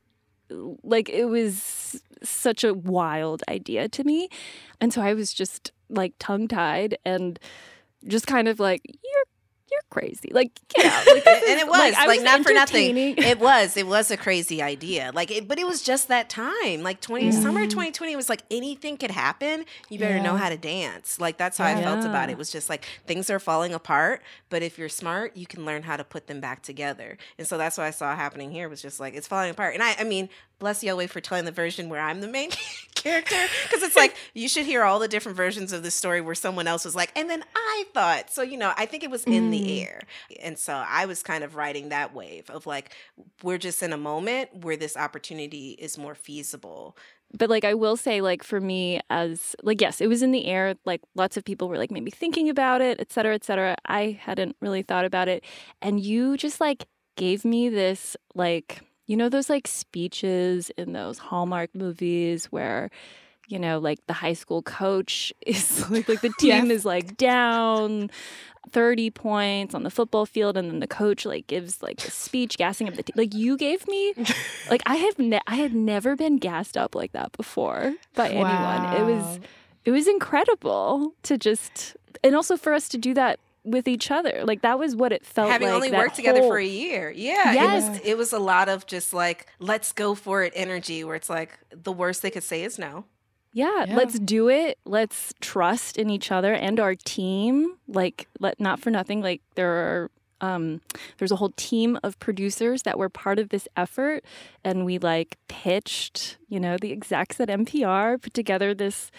like, 0.83 1.09
it 1.09 1.25
was 1.25 2.01
such 2.21 2.63
a 2.63 2.73
wild 2.73 3.43
idea 3.47 3.89
to 3.89 4.03
me. 4.03 4.29
And 4.79 4.93
so 4.93 5.01
I 5.01 5.13
was 5.13 5.33
just, 5.33 5.71
like, 5.89 6.13
tongue 6.19 6.47
tied 6.47 6.97
and 7.05 7.39
just 8.05 8.27
kind 8.27 8.47
of 8.47 8.59
like, 8.59 8.81
you're 8.85 8.99
you're 9.03 9.25
crazy. 9.93 10.31
Like, 10.33 10.59
get 10.69 10.85
out. 10.85 11.03
Like, 11.13 11.27
and 11.27 11.59
it 11.59 11.67
was 11.67 11.77
like, 11.77 11.93
like 11.93 12.07
was 12.07 12.23
not 12.23 12.43
for 12.43 12.53
nothing. 12.53 12.97
It 13.17 13.39
was. 13.39 13.77
It 13.77 13.85
was 13.85 14.09
a 14.09 14.17
crazy 14.17 14.61
idea. 14.61 15.11
Like, 15.13 15.29
it, 15.29 15.47
but 15.47 15.59
it 15.59 15.67
was 15.67 15.83
just 15.83 16.07
that 16.07 16.29
time. 16.29 16.81
Like 16.81 16.99
twenty 17.01 17.29
mm-hmm. 17.29 17.41
summer 17.41 17.61
2020 17.65 18.15
was 18.15 18.29
like 18.29 18.41
anything 18.49 18.97
could 18.97 19.11
happen. 19.11 19.65
You 19.89 19.99
better 19.99 20.15
yeah. 20.15 20.23
know 20.23 20.35
how 20.35 20.49
to 20.49 20.57
dance. 20.57 21.19
Like 21.19 21.37
that's 21.37 21.57
how 21.57 21.67
yeah. 21.67 21.77
I 21.77 21.83
felt 21.83 22.05
about 22.05 22.29
it. 22.29 22.33
It 22.33 22.37
was 22.37 22.51
just 22.51 22.69
like 22.69 22.85
things 23.05 23.29
are 23.29 23.39
falling 23.39 23.73
apart, 23.73 24.21
but 24.49 24.63
if 24.63 24.77
you're 24.77 24.89
smart, 24.89 25.37
you 25.37 25.45
can 25.45 25.65
learn 25.65 25.83
how 25.83 25.97
to 25.97 26.03
put 26.03 26.27
them 26.27 26.39
back 26.39 26.63
together. 26.63 27.17
And 27.37 27.45
so 27.47 27.57
that's 27.57 27.77
what 27.77 27.85
I 27.85 27.91
saw 27.91 28.15
happening 28.15 28.49
here. 28.49 28.69
Was 28.69 28.81
just 28.81 28.99
like 28.99 29.13
it's 29.13 29.27
falling 29.27 29.51
apart. 29.51 29.75
And 29.75 29.83
I, 29.83 29.95
I 29.99 30.03
mean, 30.03 30.29
bless 30.63 30.81
Yowei 30.81 31.09
for 31.09 31.19
telling 31.19 31.43
the 31.43 31.51
version 31.51 31.89
where 31.89 31.99
I'm 31.99 32.21
the 32.21 32.27
main 32.29 32.49
character 32.95 33.35
because 33.63 33.83
it's 33.83 33.97
like 33.97 34.15
you 34.33 34.47
should 34.47 34.65
hear 34.65 34.83
all 34.83 34.97
the 34.97 35.09
different 35.09 35.35
versions 35.35 35.73
of 35.73 35.83
the 35.83 35.91
story 35.91 36.21
where 36.21 36.35
someone 36.35 36.67
else 36.67 36.85
was 36.85 36.95
like, 36.95 37.11
and 37.17 37.29
then 37.29 37.43
I 37.53 37.83
thought. 37.93 38.31
So 38.31 38.43
you 38.43 38.55
know, 38.55 38.71
I 38.77 38.85
think 38.85 39.03
it 39.03 39.11
was 39.11 39.25
in 39.25 39.49
mm. 39.49 39.51
the 39.51 39.81
air, 39.81 40.03
and 40.41 40.57
so 40.57 40.73
I 40.73 41.05
was 41.05 41.21
kind 41.21 41.43
of 41.43 41.55
riding 41.55 41.89
that 41.89 42.13
wave 42.13 42.49
of 42.49 42.65
like 42.65 42.95
we're 43.43 43.57
just 43.57 43.83
in 43.83 43.91
a 43.91 43.97
moment 43.97 44.63
where 44.63 44.77
this 44.77 44.95
opportunity 44.95 45.71
is 45.71 45.97
more 45.97 46.15
feasible 46.15 46.97
but 47.35 47.49
like 47.49 47.65
I 47.65 47.73
will 47.73 47.97
say, 47.97 48.21
like 48.21 48.43
for 48.43 48.61
me, 48.61 48.99
as 49.09 49.55
like 49.63 49.81
yes, 49.81 50.01
it 50.01 50.07
was 50.07 50.21
in 50.21 50.31
the 50.31 50.45
air. 50.45 50.75
Like 50.85 51.01
lots 51.15 51.35
of 51.35 51.43
people 51.43 51.67
were 51.67 51.79
like 51.79 51.89
maybe 51.89 52.11
thinking 52.11 52.47
about 52.47 52.79
it, 52.79 52.99
et 52.99 53.11
cetera, 53.11 53.33
et 53.33 53.43
cetera. 53.43 53.75
I 53.85 54.19
hadn't 54.21 54.55
really 54.61 54.83
thought 54.83 55.03
about 55.03 55.27
it, 55.27 55.43
and 55.81 55.99
you 55.99 56.37
just 56.37 56.61
like 56.61 56.85
gave 57.17 57.43
me 57.43 57.69
this 57.69 58.15
like 58.35 58.83
you 59.05 59.17
know 59.17 59.29
those 59.29 59.49
like 59.49 59.67
speeches 59.67 60.71
in 60.77 60.93
those 60.93 61.17
Hallmark 61.17 61.73
movies 61.75 62.45
where 62.45 62.89
you 63.47 63.59
know 63.59 63.79
like 63.79 64.05
the 64.07 64.13
high 64.13 64.33
school 64.33 64.61
coach 64.61 65.33
is 65.45 65.89
like, 65.89 66.07
like 66.07 66.21
the 66.21 66.33
team 66.39 66.67
yes. 66.67 66.77
is 66.77 66.85
like 66.85 67.17
down 67.17 68.09
30 68.71 69.09
points 69.11 69.75
on 69.75 69.83
the 69.83 69.89
football 69.89 70.25
field 70.25 70.55
and 70.55 70.71
then 70.71 70.79
the 70.79 70.87
coach 70.87 71.25
like 71.25 71.47
gives 71.47 71.81
like 71.83 72.03
a 72.05 72.11
speech 72.11 72.57
gassing 72.57 72.87
up 72.87 72.95
the 72.95 73.03
team 73.03 73.13
like 73.17 73.33
you 73.33 73.57
gave 73.57 73.85
me 73.87 74.13
like 74.69 74.81
i 74.85 74.95
have 74.95 75.19
ne- 75.19 75.41
i 75.47 75.55
had 75.55 75.73
never 75.73 76.15
been 76.15 76.37
gassed 76.37 76.77
up 76.77 76.95
like 76.95 77.11
that 77.11 77.31
before 77.33 77.93
by 78.15 78.31
wow. 78.31 78.85
anyone 78.95 79.01
it 79.01 79.15
was 79.15 79.39
it 79.83 79.91
was 79.91 80.07
incredible 80.07 81.13
to 81.23 81.37
just 81.37 81.97
and 82.23 82.35
also 82.35 82.55
for 82.55 82.73
us 82.73 82.87
to 82.87 82.97
do 82.97 83.13
that 83.13 83.37
with 83.63 83.87
each 83.87 84.11
other. 84.11 84.43
Like 84.45 84.61
that 84.61 84.79
was 84.79 84.95
what 84.95 85.11
it 85.11 85.25
felt 85.25 85.49
Having 85.49 85.67
like. 85.67 85.73
Having 85.73 85.89
only 85.93 85.97
worked 85.97 86.15
whole... 86.15 86.25
together 86.25 86.41
for 86.41 86.57
a 86.57 86.65
year. 86.65 87.11
Yeah. 87.11 87.53
Yes. 87.53 87.85
It 87.85 87.89
was, 87.89 87.99
it 88.03 88.17
was 88.17 88.33
a 88.33 88.39
lot 88.39 88.69
of 88.69 88.85
just 88.85 89.13
like, 89.13 89.47
let's 89.59 89.91
go 89.91 90.15
for 90.15 90.43
it 90.43 90.53
energy 90.55 91.03
where 91.03 91.15
it's 91.15 91.29
like 91.29 91.57
the 91.69 91.91
worst 91.91 92.21
they 92.21 92.31
could 92.31 92.43
say 92.43 92.63
is 92.63 92.77
no. 92.77 93.05
Yeah, 93.55 93.85
yeah, 93.85 93.95
let's 93.95 94.17
do 94.17 94.49
it. 94.49 94.79
Let's 94.83 95.31
trust 95.39 95.97
in 95.97 96.09
each 96.09 96.31
other 96.31 96.55
and 96.55 96.79
our 96.79 96.95
team. 96.95 97.77
Like, 97.87 98.27
let 98.39 98.59
not 98.59 98.79
for 98.79 98.89
nothing. 98.89 99.21
Like, 99.21 99.41
there 99.53 99.69
are 99.69 100.11
um, 100.41 100.81
there's 101.19 101.31
a 101.31 101.37
whole 101.37 101.53
team 101.55 101.97
of 102.03 102.19
producers 102.19 102.81
that 102.81 102.97
were 102.97 103.09
part 103.09 103.39
of 103.39 103.49
this 103.49 103.67
effort, 103.77 104.25
and 104.63 104.85
we 104.85 104.97
like 104.97 105.37
pitched. 105.47 106.37
You 106.49 106.59
know, 106.59 106.77
the 106.77 106.91
execs 106.91 107.39
at 107.39 107.47
NPR 107.47 108.21
put 108.21 108.33
together 108.33 108.73
this 108.73 109.11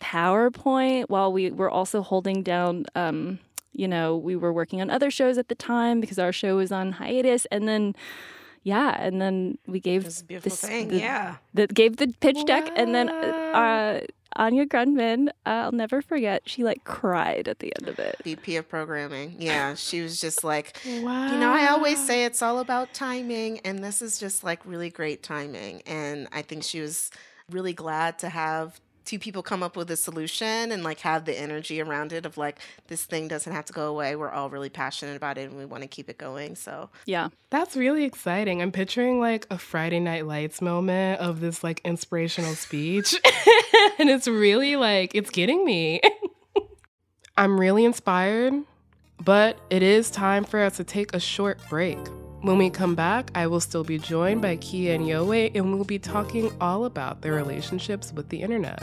PowerPoint 0.00 1.06
while 1.08 1.32
we 1.32 1.50
were 1.50 1.70
also 1.70 2.00
holding 2.00 2.42
down 2.42 2.86
um, 2.94 3.40
you 3.74 3.88
know, 3.88 4.16
we 4.16 4.36
were 4.36 4.52
working 4.52 4.80
on 4.80 4.90
other 4.90 5.10
shows 5.10 5.36
at 5.38 5.48
the 5.48 5.54
time 5.54 6.00
because 6.00 6.18
our 6.18 6.32
show 6.32 6.56
was 6.56 6.72
on 6.72 6.92
hiatus. 6.92 7.46
And 7.46 7.68
then, 7.68 7.94
yeah, 8.62 8.96
and 8.98 9.20
then 9.20 9.58
we 9.66 9.80
gave 9.80 10.04
this 10.04 10.22
beautiful 10.22 10.50
this, 10.50 10.60
thing, 10.60 10.88
the, 10.88 10.98
yeah, 10.98 11.36
that 11.52 11.74
gave 11.74 11.98
the 11.98 12.14
pitch 12.20 12.36
wow. 12.36 12.44
deck, 12.44 12.72
and 12.76 12.94
then 12.94 13.10
uh, 13.10 14.00
Anya 14.36 14.64
Grundmann, 14.64 15.28
I'll 15.44 15.72
never 15.72 16.00
forget. 16.00 16.42
She 16.46 16.64
like 16.64 16.82
cried 16.84 17.46
at 17.46 17.58
the 17.58 17.74
end 17.78 17.88
of 17.88 17.98
it. 17.98 18.16
VP 18.24 18.56
of 18.56 18.66
programming, 18.66 19.36
yeah, 19.38 19.74
she 19.74 20.00
was 20.00 20.18
just 20.18 20.44
like, 20.44 20.78
wow. 20.86 21.30
you 21.30 21.38
know, 21.38 21.50
I 21.50 21.68
always 21.68 22.04
say 22.04 22.24
it's 22.24 22.40
all 22.40 22.58
about 22.58 22.94
timing, 22.94 23.60
and 23.60 23.84
this 23.84 24.00
is 24.00 24.18
just 24.18 24.42
like 24.42 24.64
really 24.64 24.88
great 24.88 25.22
timing, 25.22 25.82
and 25.84 26.26
I 26.32 26.40
think 26.40 26.62
she 26.62 26.80
was 26.80 27.10
really 27.50 27.74
glad 27.74 28.18
to 28.20 28.30
have 28.30 28.80
two 29.04 29.18
people 29.18 29.42
come 29.42 29.62
up 29.62 29.76
with 29.76 29.90
a 29.90 29.96
solution 29.96 30.72
and 30.72 30.82
like 30.82 31.00
have 31.00 31.24
the 31.24 31.38
energy 31.38 31.80
around 31.80 32.12
it 32.12 32.26
of 32.26 32.36
like 32.36 32.58
this 32.88 33.04
thing 33.04 33.28
doesn't 33.28 33.52
have 33.52 33.64
to 33.66 33.72
go 33.72 33.86
away. 33.88 34.16
We're 34.16 34.30
all 34.30 34.50
really 34.50 34.70
passionate 34.70 35.16
about 35.16 35.38
it 35.38 35.50
and 35.50 35.58
we 35.58 35.64
want 35.64 35.82
to 35.82 35.88
keep 35.88 36.08
it 36.08 36.18
going 36.18 36.56
so. 36.56 36.90
Yeah. 37.06 37.28
That's 37.50 37.76
really 37.76 38.04
exciting. 38.04 38.62
I'm 38.62 38.72
picturing 38.72 39.20
like 39.20 39.46
a 39.50 39.58
friday 39.58 40.00
night 40.00 40.26
lights 40.26 40.60
moment 40.60 41.20
of 41.20 41.40
this 41.40 41.62
like 41.62 41.80
inspirational 41.84 42.54
speech. 42.54 43.14
And 43.98 44.10
it's 44.10 44.26
really 44.26 44.76
like 44.76 45.14
it's 45.14 45.30
getting 45.30 45.64
me. 45.64 46.00
I'm 47.36 47.60
really 47.60 47.84
inspired 47.84 48.54
but 49.24 49.58
it 49.70 49.82
is 49.82 50.10
time 50.10 50.44
for 50.44 50.60
us 50.60 50.76
to 50.76 50.84
take 50.84 51.14
a 51.14 51.20
short 51.20 51.58
break 51.68 51.98
when 52.44 52.58
we 52.58 52.68
come 52.68 52.94
back, 52.94 53.30
I 53.34 53.46
will 53.46 53.60
still 53.60 53.84
be 53.84 53.98
joined 53.98 54.42
by 54.42 54.56
Kia 54.56 54.94
and 54.94 55.06
Yowei, 55.06 55.50
and 55.54 55.74
we'll 55.74 55.84
be 55.84 55.98
talking 55.98 56.52
all 56.60 56.84
about 56.84 57.22
their 57.22 57.32
relationships 57.32 58.12
with 58.12 58.28
the 58.28 58.42
internet. 58.42 58.82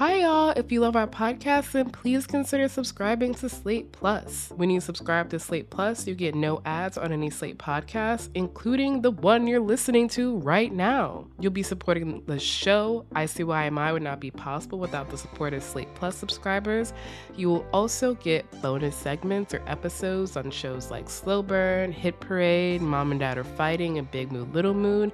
Hi, 0.00 0.20
y'all. 0.22 0.54
If 0.56 0.72
you 0.72 0.80
love 0.80 0.96
our 0.96 1.06
podcast, 1.06 1.72
then 1.72 1.90
please 1.90 2.26
consider 2.26 2.68
subscribing 2.68 3.34
to 3.34 3.50
Slate 3.50 3.92
Plus. 3.92 4.50
When 4.56 4.70
you 4.70 4.80
subscribe 4.80 5.28
to 5.28 5.38
Slate 5.38 5.68
Plus, 5.68 6.06
you 6.06 6.14
get 6.14 6.34
no 6.34 6.62
ads 6.64 6.96
on 6.96 7.12
any 7.12 7.28
Slate 7.28 7.58
podcast, 7.58 8.30
including 8.34 9.02
the 9.02 9.10
one 9.10 9.46
you're 9.46 9.60
listening 9.60 10.08
to 10.08 10.38
right 10.38 10.72
now. 10.72 11.26
You'll 11.38 11.52
be 11.52 11.62
supporting 11.62 12.22
the 12.24 12.38
show. 12.38 13.04
ICYMI 13.14 13.92
would 13.92 14.00
not 14.00 14.20
be 14.20 14.30
possible 14.30 14.78
without 14.78 15.10
the 15.10 15.18
support 15.18 15.52
of 15.52 15.62
Slate 15.62 15.94
Plus 15.94 16.16
subscribers. 16.16 16.94
You 17.36 17.50
will 17.50 17.66
also 17.70 18.14
get 18.14 18.50
bonus 18.62 18.96
segments 18.96 19.52
or 19.52 19.62
episodes 19.66 20.34
on 20.34 20.50
shows 20.50 20.90
like 20.90 21.10
Slow 21.10 21.42
Burn, 21.42 21.92
Hit 21.92 22.18
Parade, 22.20 22.80
Mom 22.80 23.10
and 23.10 23.20
Dad 23.20 23.36
Are 23.36 23.44
Fighting, 23.44 23.98
and 23.98 24.10
Big 24.10 24.32
Mood 24.32 24.54
Little 24.54 24.72
Mood. 24.72 25.12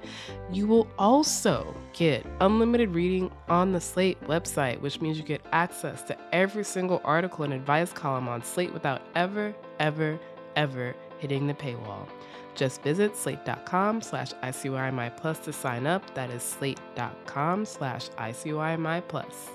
You 0.49 0.65
will 0.65 0.87
also 0.97 1.75
get 1.91 2.25
unlimited 2.39 2.91
reading 2.91 3.31
on 3.49 3.73
the 3.73 3.81
Slate 3.81 4.21
website, 4.25 4.76
which 4.81 5.01
means 5.01 5.17
you 5.17 5.23
get 5.23 5.41
access 5.51 6.01
to 6.03 6.17
every 6.33 6.63
single 6.63 7.01
article 7.03 7.43
and 7.43 7.53
advice 7.53 7.91
column 7.91 8.27
on 8.27 8.43
Slate 8.43 8.73
without 8.73 9.01
ever, 9.15 9.55
ever, 9.79 10.19
ever 10.55 10.95
hitting 11.19 11.47
the 11.47 11.53
paywall. 11.53 12.07
Just 12.55 12.81
visit 12.81 13.15
slate.com 13.15 14.01
slash 14.01 14.33
ICYMI 14.43 15.15
plus 15.15 15.39
to 15.39 15.53
sign 15.53 15.85
up. 15.85 16.13
That 16.15 16.31
is 16.31 16.41
slate.com 16.41 17.65
slash 17.65 18.09
ICYMI 18.09 19.07
plus. 19.07 19.49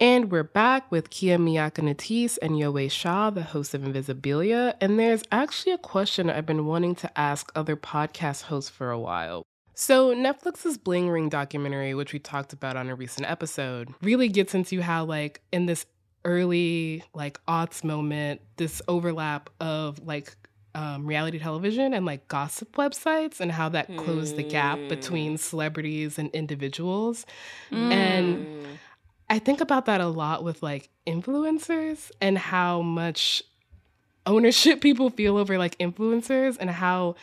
And 0.00 0.30
we're 0.30 0.44
back 0.44 0.92
with 0.92 1.10
Kia 1.10 1.38
Miakka 1.38 1.82
Natisse 1.82 2.38
and 2.40 2.52
Yowei 2.52 2.88
Shaw, 2.88 3.30
the 3.30 3.42
host 3.42 3.74
of 3.74 3.82
Invisibilia. 3.82 4.74
And 4.80 4.96
there's 4.96 5.24
actually 5.32 5.72
a 5.72 5.78
question 5.78 6.30
I've 6.30 6.46
been 6.46 6.66
wanting 6.66 6.94
to 6.96 7.18
ask 7.18 7.50
other 7.56 7.74
podcast 7.74 8.42
hosts 8.42 8.70
for 8.70 8.92
a 8.92 8.98
while. 8.98 9.42
So, 9.80 10.12
Netflix's 10.12 10.76
Bling 10.76 11.08
Ring 11.08 11.28
documentary, 11.28 11.94
which 11.94 12.12
we 12.12 12.18
talked 12.18 12.52
about 12.52 12.76
on 12.76 12.88
a 12.88 12.96
recent 12.96 13.30
episode, 13.30 13.94
really 14.02 14.26
gets 14.26 14.52
into 14.52 14.82
how, 14.82 15.04
like, 15.04 15.40
in 15.52 15.66
this 15.66 15.86
early, 16.24 17.04
like, 17.14 17.38
aughts 17.46 17.84
moment, 17.84 18.40
this 18.56 18.82
overlap 18.88 19.50
of, 19.60 20.04
like, 20.04 20.36
um, 20.74 21.06
reality 21.06 21.38
television 21.38 21.94
and 21.94 22.04
like 22.04 22.26
gossip 22.28 22.74
websites 22.74 23.38
and 23.38 23.52
how 23.52 23.68
that 23.68 23.86
closed 23.96 24.36
the 24.36 24.42
gap 24.42 24.78
between 24.88 25.38
celebrities 25.38 26.18
and 26.18 26.30
individuals. 26.30 27.24
And 27.70 28.66
I 29.30 29.38
think 29.38 29.60
about 29.60 29.86
that 29.86 30.00
a 30.00 30.08
lot 30.08 30.44
with 30.44 30.62
like 30.62 30.90
influencers 31.06 32.10
and 32.20 32.36
how 32.36 32.82
much 32.82 33.42
ownership 34.26 34.80
people 34.82 35.10
feel 35.10 35.36
over 35.36 35.56
like 35.56 35.76
influencers 35.78 36.56
and 36.60 36.68
how 36.68 37.16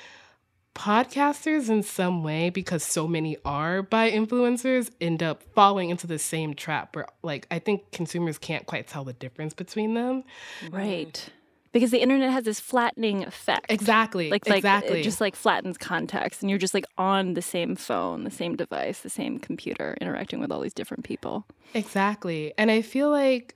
podcasters 0.76 1.70
in 1.70 1.82
some 1.82 2.22
way 2.22 2.50
because 2.50 2.84
so 2.84 3.08
many 3.08 3.38
are 3.46 3.82
by 3.82 4.12
influencers 4.12 4.92
end 5.02 5.24
up 5.24 5.42
falling 5.56 5.90
into 5.90 6.06
the 6.06 6.20
same 6.20 6.54
trap 6.54 6.96
where 6.96 7.08
like 7.24 7.48
I 7.50 7.60
think 7.60 7.92
consumers 7.92 8.38
can't 8.38 8.66
quite 8.66 8.86
tell 8.86 9.06
the 9.06 9.14
difference 9.14 9.54
between 9.54 9.94
them. 9.94 10.24
Right. 10.70 11.30
Because 11.72 11.92
the 11.92 12.02
internet 12.02 12.32
has 12.32 12.46
this 12.46 12.60
flattening 12.60 13.26
effect. 13.26 13.66
Exactly. 13.70 14.30
Like, 14.30 14.48
like 14.48 14.60
exactly. 14.60 15.00
it 15.02 15.04
just 15.04 15.20
like 15.20 15.36
flattens 15.36 15.78
context, 15.78 16.42
and 16.42 16.50
you're 16.50 16.60
just 16.60 16.74
like 16.74 16.86
on 16.98 17.34
the 17.34 17.42
same 17.42 17.76
phone, 17.76 18.24
the 18.24 18.32
same 18.32 18.56
device, 18.56 19.00
the 19.00 19.10
same 19.10 19.40
computer, 19.40 19.98
interacting 20.00 20.40
with 20.40 20.54
all 20.54 20.62
these 20.62 20.74
different 20.74 21.04
people. 21.04 21.46
Exactly. 21.74 22.54
And 22.58 22.72
I 22.72 22.82
feel 22.82 23.10
like 23.10 23.56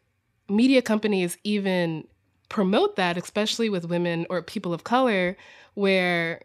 media 0.49 0.81
companies 0.81 1.37
even 1.45 2.05
promote 2.49 2.97
that, 2.97 3.15
especially 3.17 3.69
with 3.69 3.85
women 3.85 4.25
or 4.29 4.41
people 4.41 4.73
of 4.73 4.83
color, 4.83 5.37
where 5.75 6.41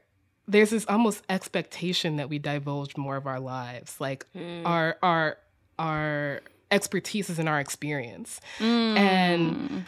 there's 0.46 0.70
this 0.70 0.84
almost 0.88 1.22
expectation 1.28 2.16
that 2.16 2.28
we 2.28 2.38
divulge 2.38 2.96
more 2.96 3.16
of 3.16 3.26
our 3.26 3.40
lives, 3.40 4.00
like 4.00 4.26
mm. 4.34 4.64
our 4.64 4.96
our 5.02 5.38
our 5.78 6.42
expertise 6.70 7.30
is 7.30 7.38
in 7.38 7.48
our 7.48 7.60
experience. 7.60 8.40
Mm. 8.58 8.96
And 8.96 9.84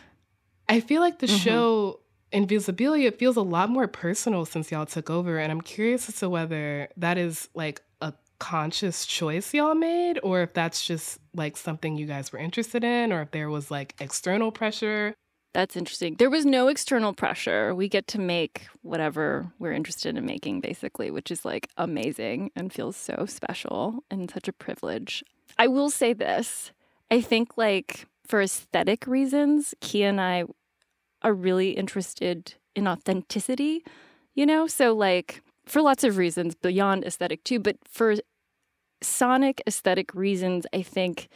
I 0.68 0.80
feel 0.80 1.00
like 1.00 1.18
the 1.18 1.26
mm-hmm. 1.26 1.36
show 1.36 2.00
Invisibilia 2.32 3.14
feels 3.16 3.36
a 3.36 3.42
lot 3.42 3.70
more 3.70 3.86
personal 3.86 4.44
since 4.44 4.70
y'all 4.70 4.86
took 4.86 5.10
over. 5.10 5.38
And 5.38 5.52
I'm 5.52 5.60
curious 5.60 6.08
as 6.08 6.18
to 6.20 6.28
whether 6.28 6.88
that 6.96 7.18
is 7.18 7.48
like 7.54 7.82
a 8.00 8.12
conscious 8.38 9.06
choice 9.06 9.54
y'all 9.54 9.74
made, 9.74 10.18
or 10.22 10.42
if 10.42 10.54
that's 10.54 10.84
just 10.84 11.18
like 11.34 11.56
something 11.56 11.96
you 11.96 12.06
guys 12.06 12.32
were 12.32 12.38
interested 12.38 12.82
in, 12.84 13.12
or 13.12 13.22
if 13.22 13.30
there 13.30 13.50
was 13.50 13.70
like 13.70 13.94
external 14.00 14.50
pressure. 14.50 15.14
That's 15.56 15.74
interesting. 15.74 16.16
There 16.16 16.28
was 16.28 16.44
no 16.44 16.68
external 16.68 17.14
pressure. 17.14 17.74
We 17.74 17.88
get 17.88 18.06
to 18.08 18.20
make 18.20 18.66
whatever 18.82 19.50
we're 19.58 19.72
interested 19.72 20.14
in 20.14 20.26
making, 20.26 20.60
basically, 20.60 21.10
which 21.10 21.30
is 21.30 21.46
like 21.46 21.70
amazing 21.78 22.50
and 22.54 22.70
feels 22.70 22.94
so 22.94 23.24
special 23.26 24.04
and 24.10 24.30
such 24.30 24.48
a 24.48 24.52
privilege. 24.52 25.24
I 25.56 25.68
will 25.68 25.88
say 25.88 26.12
this 26.12 26.72
I 27.10 27.22
think, 27.22 27.56
like, 27.56 28.04
for 28.26 28.42
aesthetic 28.42 29.06
reasons, 29.06 29.74
Kia 29.80 30.10
and 30.10 30.20
I 30.20 30.44
are 31.22 31.32
really 31.32 31.70
interested 31.70 32.52
in 32.74 32.86
authenticity, 32.86 33.82
you 34.34 34.44
know? 34.44 34.66
So, 34.66 34.92
like, 34.92 35.40
for 35.64 35.80
lots 35.80 36.04
of 36.04 36.18
reasons 36.18 36.54
beyond 36.54 37.02
aesthetic, 37.04 37.44
too, 37.44 37.60
but 37.60 37.78
for 37.88 38.16
sonic 39.02 39.62
aesthetic 39.66 40.14
reasons, 40.14 40.66
I 40.74 40.82
think 40.82 41.28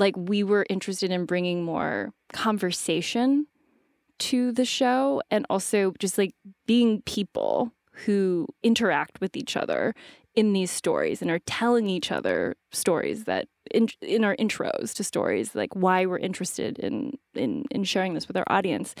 like 0.00 0.16
we 0.16 0.42
were 0.42 0.66
interested 0.68 1.12
in 1.12 1.26
bringing 1.26 1.62
more 1.62 2.12
conversation 2.32 3.46
to 4.18 4.52
the 4.52 4.64
show 4.64 5.22
and 5.30 5.46
also 5.48 5.92
just 5.98 6.18
like 6.18 6.34
being 6.66 7.02
people 7.02 7.72
who 7.92 8.46
interact 8.62 9.20
with 9.20 9.36
each 9.36 9.56
other 9.56 9.94
in 10.34 10.52
these 10.52 10.70
stories 10.70 11.20
and 11.20 11.30
are 11.30 11.40
telling 11.40 11.88
each 11.88 12.12
other 12.12 12.56
stories 12.70 13.24
that 13.24 13.48
in, 13.70 13.88
in 14.00 14.24
our 14.24 14.36
intros 14.36 14.94
to 14.94 15.04
stories 15.04 15.54
like 15.54 15.74
why 15.74 16.06
we're 16.06 16.18
interested 16.18 16.78
in, 16.78 17.18
in 17.34 17.64
in 17.70 17.84
sharing 17.84 18.14
this 18.14 18.28
with 18.28 18.36
our 18.36 18.44
audience. 18.48 18.94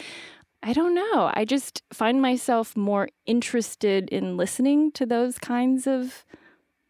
I 0.62 0.74
don't 0.74 0.94
know. 0.94 1.30
I 1.32 1.46
just 1.46 1.82
find 1.90 2.20
myself 2.20 2.76
more 2.76 3.08
interested 3.24 4.10
in 4.10 4.36
listening 4.36 4.92
to 4.92 5.06
those 5.06 5.38
kinds 5.38 5.86
of 5.86 6.26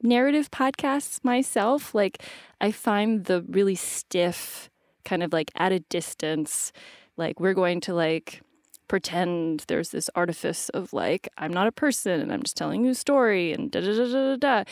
narrative 0.03 0.51
podcasts 0.51 1.23
myself. 1.25 1.95
Like, 1.95 2.23
I 2.61 2.71
find 2.71 3.25
the 3.25 3.43
really 3.49 3.75
stiff, 3.75 4.71
kind 5.05 5.23
of 5.23 5.33
like 5.33 5.51
at 5.57 5.73
a 5.73 5.81
distance, 5.81 6.73
like, 7.17 7.41
we're 7.41 7.55
going 7.55 7.81
to 7.83 7.95
like 7.95 8.43
pretend 8.89 9.65
there's 9.69 9.91
this 9.91 10.11
artifice 10.17 10.69
of 10.71 10.93
like, 10.93 11.29
I'm 11.39 11.53
not 11.53 11.69
a 11.69 11.73
person 11.73 12.21
and 12.21 12.33
I'm 12.33 12.43
just 12.43 12.57
telling 12.57 12.85
you 12.85 12.91
a 12.91 12.95
story 12.95 13.53
and 13.53 13.71
da 13.71 13.81
da 13.81 13.95
da 13.95 14.13
da 14.13 14.37
da. 14.37 14.65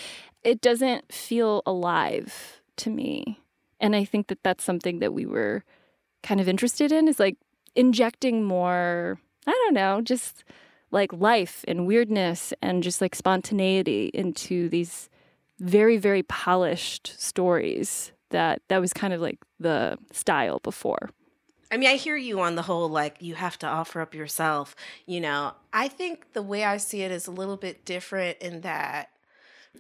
It 0.43 0.61
doesn't 0.61 1.12
feel 1.12 1.62
alive 1.64 2.61
to 2.79 2.91
me. 2.91 3.38
And 3.79 3.95
I 3.95 4.05
think 4.05 4.27
that 4.27 4.43
that's 4.43 4.64
something 4.64 4.99
that 4.99 5.14
we 5.14 5.25
were 5.25 5.62
kind 6.25 6.41
of 6.41 6.49
interested 6.49 6.91
in 6.91 7.07
is 7.07 7.21
like 7.21 7.37
injecting 7.77 8.43
more, 8.43 9.21
I 9.47 9.53
don't 9.53 9.75
know, 9.75 10.01
just 10.01 10.43
like 10.91 11.12
life 11.12 11.64
and 11.69 11.87
weirdness 11.87 12.53
and 12.61 12.83
just 12.83 13.01
like 13.01 13.14
spontaneity 13.14 14.11
into 14.12 14.69
these 14.69 15.09
very 15.59 15.97
very 15.97 16.23
polished 16.23 17.14
stories 17.21 18.12
that 18.31 18.62
that 18.68 18.81
was 18.81 18.92
kind 18.92 19.12
of 19.12 19.21
like 19.21 19.38
the 19.59 19.99
style 20.12 20.61
before 20.61 21.11
I 21.71 21.77
mean, 21.77 21.90
I 21.90 21.97
hear 21.97 22.16
you 22.16 22.40
on 22.40 22.55
the 22.55 22.62
whole, 22.62 22.88
like, 22.88 23.16
you 23.21 23.35
have 23.35 23.59
to 23.59 23.66
offer 23.66 24.01
up 24.01 24.14
yourself. 24.14 24.75
You 25.05 25.21
know, 25.21 25.53
I 25.73 25.88
think 25.88 26.33
the 26.33 26.40
way 26.40 26.64
I 26.64 26.79
see 26.79 27.03
it 27.03 27.11
is 27.11 27.27
a 27.27 27.31
little 27.31 27.59
bit 27.59 27.85
different 27.85 28.38
in 28.38 28.62
that 28.62 29.11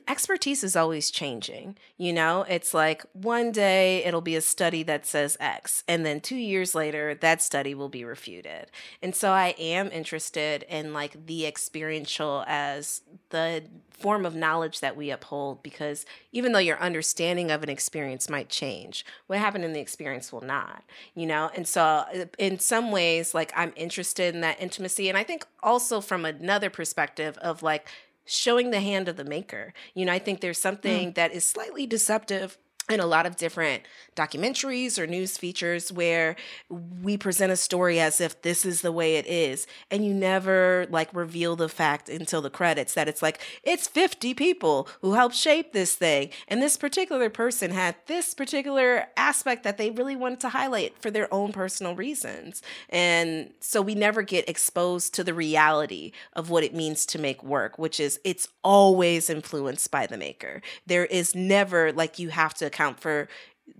expertise 0.06 0.64
is 0.64 0.76
always 0.76 1.10
changing. 1.10 1.76
You 1.96 2.12
know, 2.12 2.44
it's 2.48 2.72
like 2.72 3.04
one 3.12 3.52
day 3.52 4.04
it'll 4.04 4.20
be 4.20 4.36
a 4.36 4.40
study 4.40 4.82
that 4.84 5.06
says 5.06 5.36
X, 5.40 5.84
and 5.86 6.04
then 6.04 6.20
two 6.20 6.36
years 6.36 6.74
later, 6.74 7.14
that 7.14 7.42
study 7.42 7.74
will 7.74 7.88
be 7.88 8.04
refuted. 8.04 8.70
And 9.02 9.14
so 9.14 9.30
I 9.30 9.54
am 9.58 9.90
interested 9.92 10.64
in 10.68 10.92
like 10.92 11.26
the 11.26 11.46
experiential 11.46 12.44
as 12.46 13.02
the 13.30 13.64
form 13.98 14.24
of 14.24 14.34
knowledge 14.34 14.80
that 14.80 14.96
we 14.96 15.10
uphold 15.10 15.62
because 15.62 16.06
even 16.30 16.52
though 16.52 16.58
your 16.60 16.80
understanding 16.80 17.50
of 17.50 17.62
an 17.62 17.68
experience 17.68 18.30
might 18.30 18.48
change, 18.48 19.04
what 19.26 19.40
happened 19.40 19.64
in 19.64 19.72
the 19.72 19.80
experience 19.80 20.32
will 20.32 20.40
not, 20.40 20.84
you 21.14 21.26
know? 21.26 21.50
And 21.54 21.66
so, 21.66 21.82
uh, 21.82 22.26
in 22.38 22.60
some 22.60 22.92
ways, 22.92 23.34
like 23.34 23.52
I'm 23.56 23.72
interested 23.76 24.34
in 24.34 24.40
that 24.42 24.60
intimacy. 24.60 25.08
And 25.08 25.18
I 25.18 25.24
think 25.24 25.46
also 25.62 26.00
from 26.00 26.24
another 26.24 26.70
perspective 26.70 27.36
of 27.38 27.62
like, 27.62 27.88
showing 28.28 28.70
the 28.70 28.80
hand 28.80 29.08
of 29.08 29.16
the 29.16 29.24
maker. 29.24 29.72
You 29.94 30.04
know, 30.04 30.12
I 30.12 30.18
think 30.18 30.40
there's 30.40 30.60
something 30.60 31.12
mm. 31.12 31.14
that 31.14 31.32
is 31.32 31.44
slightly 31.44 31.86
deceptive 31.86 32.58
in 32.90 33.00
a 33.00 33.06
lot 33.06 33.26
of 33.26 33.36
different 33.36 33.82
documentaries 34.16 34.98
or 34.98 35.06
news 35.06 35.38
features 35.38 35.92
where 35.92 36.36
we 36.68 37.16
present 37.16 37.52
a 37.52 37.56
story 37.56 38.00
as 38.00 38.20
if 38.20 38.40
this 38.42 38.64
is 38.64 38.80
the 38.80 38.92
way 38.92 39.16
it 39.16 39.26
is. 39.26 39.66
And 39.90 40.04
you 40.04 40.12
never 40.12 40.86
like 40.90 41.08
reveal 41.14 41.56
the 41.56 41.68
fact 41.68 42.08
until 42.08 42.42
the 42.42 42.50
credits 42.50 42.94
that 42.94 43.08
it's 43.08 43.22
like 43.22 43.40
it's 43.62 43.86
50 43.86 44.34
people 44.34 44.88
who 45.00 45.14
helped 45.14 45.34
shape 45.34 45.72
this 45.72 45.94
thing 45.94 46.30
and 46.48 46.60
this 46.60 46.76
particular 46.76 47.30
person 47.30 47.70
had 47.70 47.96
this 48.06 48.34
particular 48.34 49.06
aspect 49.16 49.62
that 49.64 49.78
they 49.78 49.90
really 49.90 50.16
wanted 50.16 50.40
to 50.40 50.48
highlight 50.50 51.00
for 51.00 51.10
their 51.10 51.32
own 51.32 51.52
personal 51.52 51.94
reasons. 51.94 52.62
And 52.88 53.52
so 53.60 53.80
we 53.80 53.94
never 53.94 54.22
get 54.22 54.48
exposed 54.48 55.14
to 55.14 55.24
the 55.24 55.34
reality 55.34 56.12
of 56.32 56.50
what 56.50 56.64
it 56.64 56.74
means 56.74 57.06
to 57.06 57.18
make 57.18 57.42
work 57.42 57.78
which 57.78 58.00
is 58.00 58.20
it's 58.24 58.48
always 58.64 59.30
influenced 59.30 59.90
by 59.90 60.06
the 60.06 60.18
maker. 60.18 60.60
There 60.86 61.06
is 61.06 61.34
never 61.34 61.92
like 61.92 62.18
you 62.18 62.30
have 62.30 62.54
to 62.54 62.68
account 62.78 63.00
for 63.00 63.28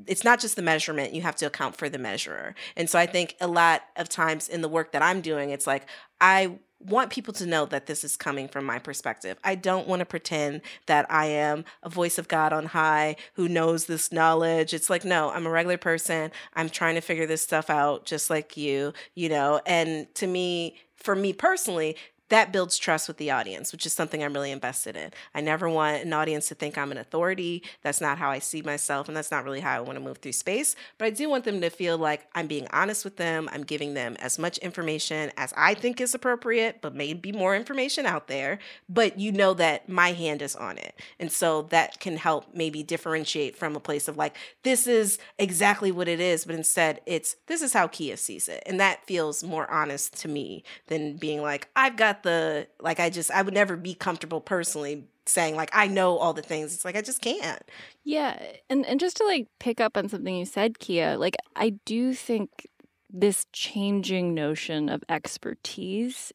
it's 0.06 0.24
not 0.24 0.38
just 0.38 0.56
the 0.56 0.62
measurement 0.62 1.14
you 1.14 1.22
have 1.22 1.36
to 1.36 1.46
account 1.46 1.76
for 1.76 1.88
the 1.88 1.98
measurer 1.98 2.54
and 2.76 2.90
so 2.90 2.98
i 2.98 3.06
think 3.06 3.36
a 3.40 3.46
lot 3.46 3.82
of 3.96 4.08
times 4.08 4.48
in 4.48 4.60
the 4.60 4.68
work 4.68 4.92
that 4.92 5.02
i'm 5.02 5.20
doing 5.20 5.50
it's 5.50 5.66
like 5.66 5.86
i 6.20 6.58
want 6.80 7.10
people 7.10 7.34
to 7.34 7.46
know 7.46 7.66
that 7.66 7.86
this 7.86 8.04
is 8.04 8.16
coming 8.16 8.46
from 8.46 8.64
my 8.64 8.78
perspective. 8.78 9.36
I 9.42 9.56
don't 9.56 9.88
want 9.88 9.98
to 9.98 10.06
pretend 10.06 10.60
that 10.86 11.10
I 11.10 11.26
am 11.26 11.64
a 11.82 11.88
voice 11.88 12.18
of 12.18 12.28
God 12.28 12.52
on 12.52 12.66
high 12.66 13.16
who 13.34 13.48
knows 13.48 13.86
this 13.86 14.12
knowledge. 14.12 14.72
It's 14.72 14.88
like, 14.88 15.04
no, 15.04 15.30
I'm 15.30 15.44
a 15.44 15.50
regular 15.50 15.76
person. 15.76 16.30
I'm 16.54 16.70
trying 16.70 16.94
to 16.94 17.00
figure 17.00 17.26
this 17.26 17.42
stuff 17.42 17.68
out 17.68 18.04
just 18.04 18.30
like 18.30 18.56
you, 18.56 18.92
you 19.16 19.28
know. 19.28 19.60
And 19.66 20.06
to 20.14 20.28
me, 20.28 20.78
for 20.94 21.16
me 21.16 21.32
personally, 21.32 21.96
that 22.28 22.52
builds 22.52 22.76
trust 22.76 23.08
with 23.08 23.16
the 23.16 23.30
audience, 23.30 23.72
which 23.72 23.86
is 23.86 23.92
something 23.92 24.22
I'm 24.22 24.32
really 24.32 24.52
invested 24.52 24.96
in. 24.96 25.10
I 25.34 25.40
never 25.40 25.68
want 25.68 26.02
an 26.02 26.12
audience 26.12 26.48
to 26.48 26.54
think 26.54 26.76
I'm 26.76 26.92
an 26.92 26.98
authority. 26.98 27.62
That's 27.82 28.00
not 28.00 28.18
how 28.18 28.30
I 28.30 28.38
see 28.38 28.62
myself, 28.62 29.08
and 29.08 29.16
that's 29.16 29.30
not 29.30 29.44
really 29.44 29.60
how 29.60 29.76
I 29.76 29.80
want 29.80 29.96
to 29.96 30.04
move 30.04 30.18
through 30.18 30.32
space. 30.32 30.76
But 30.98 31.06
I 31.06 31.10
do 31.10 31.28
want 31.28 31.44
them 31.44 31.60
to 31.60 31.70
feel 31.70 31.98
like 31.98 32.26
I'm 32.34 32.46
being 32.46 32.66
honest 32.72 33.04
with 33.04 33.16
them. 33.16 33.48
I'm 33.52 33.62
giving 33.62 33.94
them 33.94 34.16
as 34.20 34.38
much 34.38 34.58
information 34.58 35.32
as 35.36 35.52
I 35.56 35.74
think 35.74 36.00
is 36.00 36.14
appropriate, 36.14 36.80
but 36.82 36.94
maybe 36.94 37.32
more 37.32 37.56
information 37.56 38.06
out 38.06 38.28
there. 38.28 38.58
But 38.88 39.18
you 39.18 39.32
know 39.32 39.54
that 39.54 39.88
my 39.88 40.12
hand 40.12 40.42
is 40.42 40.56
on 40.56 40.78
it. 40.78 40.94
And 41.18 41.32
so 41.32 41.62
that 41.70 42.00
can 42.00 42.16
help 42.16 42.54
maybe 42.54 42.82
differentiate 42.82 43.56
from 43.56 43.76
a 43.76 43.80
place 43.80 44.08
of 44.08 44.16
like, 44.16 44.36
this 44.62 44.86
is 44.86 45.18
exactly 45.38 45.90
what 45.90 46.08
it 46.08 46.20
is, 46.20 46.44
but 46.44 46.54
instead 46.54 47.00
it's 47.06 47.36
this 47.46 47.62
is 47.62 47.72
how 47.72 47.86
Kia 47.88 48.16
sees 48.16 48.48
it. 48.48 48.62
And 48.66 48.78
that 48.80 49.06
feels 49.06 49.42
more 49.42 49.70
honest 49.70 50.16
to 50.20 50.28
me 50.28 50.62
than 50.88 51.16
being 51.16 51.42
like, 51.42 51.68
I've 51.74 51.96
got 51.96 52.17
the 52.22 52.68
like 52.80 53.00
I 53.00 53.10
just 53.10 53.30
I 53.30 53.42
would 53.42 53.54
never 53.54 53.76
be 53.76 53.94
comfortable 53.94 54.40
personally 54.40 55.06
saying 55.26 55.56
like 55.56 55.70
I 55.72 55.86
know 55.86 56.18
all 56.18 56.32
the 56.32 56.42
things. 56.42 56.74
It's 56.74 56.84
like 56.84 56.96
I 56.96 57.02
just 57.02 57.20
can't. 57.20 57.62
Yeah, 58.04 58.40
and 58.68 58.84
and 58.86 59.00
just 59.00 59.16
to 59.18 59.24
like 59.24 59.46
pick 59.58 59.80
up 59.80 59.96
on 59.96 60.08
something 60.08 60.34
you 60.34 60.44
said, 60.44 60.78
Kia, 60.78 61.16
like 61.16 61.36
I 61.56 61.70
do 61.84 62.14
think 62.14 62.66
this 63.10 63.46
changing 63.52 64.34
notion 64.34 64.88
of 64.88 65.02
expertise 65.08 66.32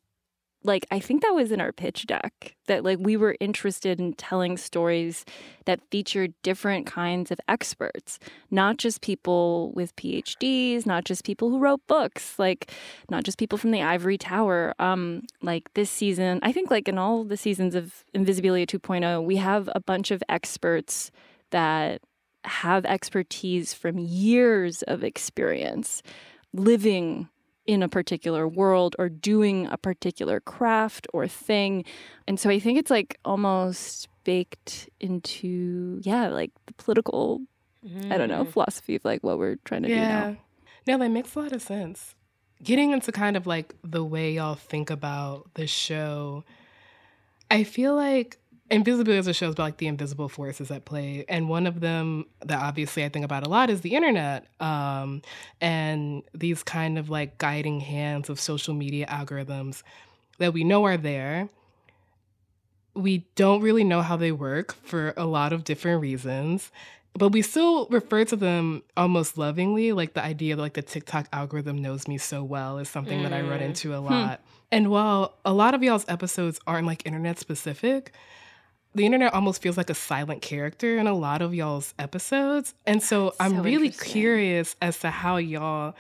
like 0.64 0.86
I 0.92 1.00
think 1.00 1.22
that 1.22 1.36
was 1.36 1.52
in 1.52 1.62
our 1.62 1.72
pitch 1.72 2.06
deck 2.06 2.56
that 2.68 2.84
like 2.84 2.98
we 3.00 3.18
were 3.18 3.36
interested 3.40 4.00
in 4.00 4.14
telling 4.14 4.58
stories 4.58 5.26
that 5.66 5.82
featured 5.92 6.34
different 6.44 6.86
kinds 6.86 7.32
of 7.32 7.40
experts, 7.48 8.20
not 8.50 8.78
just 8.78 9.02
people 9.02 9.72
with 9.74 9.96
PhDs, 9.96 10.86
not 10.86 11.04
just 11.04 11.24
people 11.26 11.50
who 11.50 11.60
wrote 11.60 11.86
books, 11.88 12.38
like 12.40 12.72
not 13.10 13.24
just 13.24 13.38
people 13.38 13.58
from 13.58 13.72
the 13.72 13.82
ivory 13.82 14.18
tower. 14.18 14.74
Um 14.80 15.24
like 15.42 15.74
this 15.74 15.90
season, 15.90 16.40
I 16.42 16.52
think 16.52 16.72
like 16.72 16.88
in 16.88 16.98
all 16.98 17.24
the 17.24 17.38
seasons 17.38 17.76
of 17.76 18.04
Invisibilia 18.16 18.66
2.0, 18.66 19.24
we 19.24 19.38
have 19.38 19.70
a 19.76 19.80
bunch 19.80 20.12
of 20.12 20.24
experts 20.30 21.12
that 21.52 22.02
have 22.46 22.86
expertise 22.86 23.74
from 23.74 23.98
years 23.98 24.82
of 24.84 25.04
experience 25.04 26.02
living 26.54 27.30
in 27.66 27.82
a 27.82 27.88
particular 27.88 28.48
world 28.48 28.96
or 29.00 29.10
doing 29.10 29.68
a 29.68 29.78
particular 29.78 30.40
craft 30.40 31.08
or 31.14 31.28
thing. 31.28 31.86
And 32.28 32.40
so 32.40 32.50
I 32.50 32.60
think 32.60 32.78
it's 32.78 32.92
like 32.92 33.18
almost 33.24 34.10
baked 34.24 34.90
into, 35.00 36.00
yeah, 36.04 36.28
like 36.28 36.52
the 36.66 36.74
political, 36.74 37.42
mm. 37.86 38.12
I 38.12 38.18
don't 38.18 38.30
know, 38.30 38.44
mm. 38.44 38.52
philosophy 38.52 38.96
of 38.96 39.06
like 39.06 39.24
what 39.24 39.38
we're 39.38 39.58
trying 39.64 39.84
to 39.84 39.90
yeah. 39.90 39.96
do 39.96 40.32
now. 40.32 40.38
No, 40.86 40.98
that 40.98 41.10
makes 41.10 41.36
a 41.36 41.40
lot 41.40 41.52
of 41.54 41.62
sense. 41.62 42.16
Getting 42.62 42.92
into 42.92 43.12
kind 43.12 43.38
of 43.38 43.48
like 43.48 43.74
the 43.84 44.04
way 44.04 44.34
y'all 44.34 44.56
think 44.56 44.90
about 44.90 45.50
the 45.54 45.68
show, 45.68 46.44
I 47.50 47.64
feel 47.64 47.96
like 47.96 48.40
Invisibilia 48.72 49.18
is 49.18 49.28
a 49.28 49.34
show 49.34 49.50
about 49.50 49.64
like 49.64 49.78
the 49.78 49.88
invisible 49.88 50.30
forces 50.30 50.72
at 50.72 50.86
play, 50.86 51.26
and 51.28 51.50
one 51.50 51.68
of 51.68 51.82
them 51.82 52.26
that 52.46 52.60
obviously 52.60 53.04
I 53.04 53.10
think 53.10 53.26
about 53.26 53.46
a 53.46 53.50
lot 53.50 53.70
is 53.70 53.82
the 53.82 53.94
internet, 53.94 54.48
um, 54.60 55.22
and 55.60 56.24
these 56.34 56.64
kind 56.64 56.98
of 56.98 57.10
like 57.10 57.38
guiding 57.38 57.82
hands 57.82 58.30
of 58.30 58.40
social 58.40 58.74
media 58.74 59.06
algorithms 59.08 59.84
that 60.40 60.54
we 60.54 60.64
know 60.64 60.86
are 60.86 60.98
there. 60.98 61.50
We 62.96 63.28
don't 63.36 63.62
really 63.62 63.84
know 63.84 64.02
how 64.02 64.16
they 64.18 64.32
work 64.32 64.76
for 64.84 65.14
a 65.18 65.26
lot 65.26 65.52
of 65.52 65.64
different 65.64 66.02
reasons, 66.02 66.72
but 67.14 67.30
we 67.30 67.42
still 67.42 67.88
refer 67.88 68.24
to 68.26 68.36
them 68.36 68.82
almost 68.96 69.38
lovingly. 69.38 69.92
Like 69.92 70.14
the 70.14 70.24
idea 70.24 70.56
that 70.56 70.62
like 70.62 70.74
the 70.74 70.82
TikTok 70.82 71.28
algorithm 71.34 71.82
knows 71.82 72.08
me 72.08 72.18
so 72.18 72.44
well 72.44 72.78
is 72.78 72.90
something 72.90 73.20
mm. 73.20 73.24
that 73.24 73.34
I 73.34 73.42
run 73.42 73.60
mm. 73.60 73.66
into 73.66 73.94
a 73.94 74.00
hmm. 74.00 74.06
lot. 74.06 74.40
Hmm. 74.40 74.46
And 74.72 74.90
while 74.90 75.38
a 75.46 75.54
lot 75.54 75.76
of 75.76 75.84
y'all's 75.84 76.06
episodes 76.08 76.60
aren't 76.66 76.88
like 76.88 77.06
internet 77.06 77.40
specific, 77.40 78.14
the 78.96 79.06
internet 79.06 79.34
almost 79.34 79.62
feels 79.62 79.78
like 79.78 79.90
a 79.90 79.96
silent 79.96 80.42
character 80.42 80.98
in 80.98 81.08
a 81.08 81.14
lot 81.14 81.42
of 81.42 81.54
y'all's 81.54 81.94
episodes. 81.98 82.74
And 82.86 83.02
so, 83.02 83.30
so 83.30 83.36
I'm 83.40 83.62
really 83.62 83.90
curious 83.90 84.76
as 84.82 85.00
to 85.00 85.10
how 85.10 85.38
y'all 85.38 85.96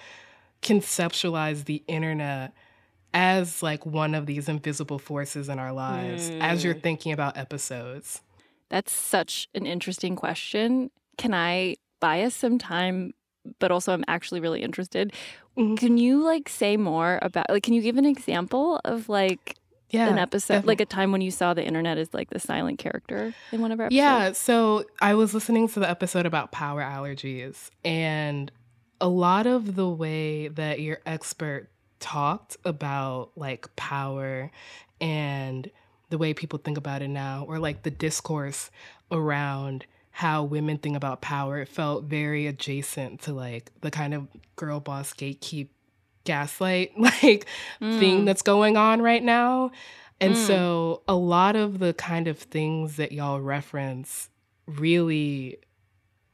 conceptualize 0.62 1.66
the 1.66 1.84
internet 1.88 2.54
as 3.14 3.62
like 3.62 3.86
one 3.86 4.16
of 4.16 4.26
these 4.26 4.50
invisible 4.50 5.00
forces 5.00 5.50
in 5.50 5.60
our 5.60 5.74
lives 5.74 6.30
mm. 6.30 6.40
as 6.42 6.64
you're 6.64 6.74
hmm. 6.74 6.80
thinking 6.80 7.12
about 7.12 7.38
episodes. 7.38 8.22
That's 8.70 8.92
such 8.92 9.48
an 9.54 9.68
interesting 9.68 10.16
question. 10.16 10.90
Can 11.18 11.34
I 11.34 11.76
buy 12.00 12.24
us 12.24 12.34
some 12.34 12.58
time 12.58 13.14
but 13.60 13.72
also 13.72 13.94
I'm 13.94 14.06
actually 14.08 14.40
really 14.40 14.62
interested. 14.62 15.14
Mm-hmm. 15.58 15.76
Can 15.76 15.98
you 15.98 16.24
like 16.24 16.50
say 16.50 16.78
more 16.78 17.20
about 17.22 17.50
like 17.50 17.64
can 17.64 17.74
you 17.74 17.82
give 17.82 17.98
an 17.98 18.06
example 18.06 18.80
of 18.86 19.10
like 19.10 19.58
yeah, 19.94 20.10
an 20.10 20.18
episode, 20.18 20.56
definitely. 20.56 20.72
like 20.72 20.82
a 20.82 20.86
time 20.86 21.12
when 21.12 21.22
you 21.22 21.32
saw 21.32 21.54
the 21.54 21.64
internet 21.64 21.98
as 21.98 22.14
like 22.14 22.30
the 22.30 22.40
silent 22.40 22.80
character 22.80 23.34
in 23.52 23.62
one 23.62 23.72
of 23.72 23.80
our 23.80 23.86
episodes? 23.86 23.98
Yeah, 23.98 24.32
so 24.32 24.86
I 25.02 25.14
was 25.14 25.34
listening 25.34 25.68
to 25.70 25.80
the 25.80 25.90
episode 25.90 26.26
about 26.26 26.52
power 26.52 26.82
allergies, 26.82 27.70
and 27.86 28.52
a 29.00 29.08
lot 29.08 29.46
of 29.46 29.76
the 29.76 29.88
way 29.88 30.48
that 30.48 30.80
your 30.80 31.00
expert 31.06 31.70
talked 32.00 32.58
about 32.66 33.32
like 33.36 33.74
power 33.76 34.52
and 35.00 35.70
the 36.10 36.18
way 36.18 36.34
people 36.34 36.60
think 36.60 36.78
about 36.78 37.02
it 37.02 37.08
now, 37.08 37.46
or 37.48 37.60
like 37.60 37.84
the 37.84 37.92
discourse 37.92 38.72
around 39.12 39.86
how 40.12 40.44
women 40.44 40.78
think 40.78 40.96
about 40.96 41.22
power, 41.22 41.60
it 41.60 41.68
felt 41.68 42.04
very 42.04 42.46
adjacent 42.46 43.20
to 43.22 43.34
like 43.34 43.72
the 43.82 43.90
kind 43.90 44.14
of 44.14 44.28
girl 44.56 44.80
boss 44.80 45.14
gatekeep 45.14 45.70
gaslight 46.24 46.92
like 46.98 47.46
mm. 47.82 48.00
thing 48.00 48.26
that's 48.26 48.42
going 48.42 48.78
on 48.78 49.02
right 49.02 49.24
now. 49.24 49.72
And 50.20 50.36
mm. 50.36 50.48
so 50.48 51.02
a 51.08 51.16
lot 51.16 51.56
of 51.56 51.80
the 51.80 51.94
kind 51.94 52.28
of 52.28 52.38
things 52.38 52.98
that 52.98 53.12
y'all 53.12 53.42
reference 53.42 54.30
really 54.68 55.60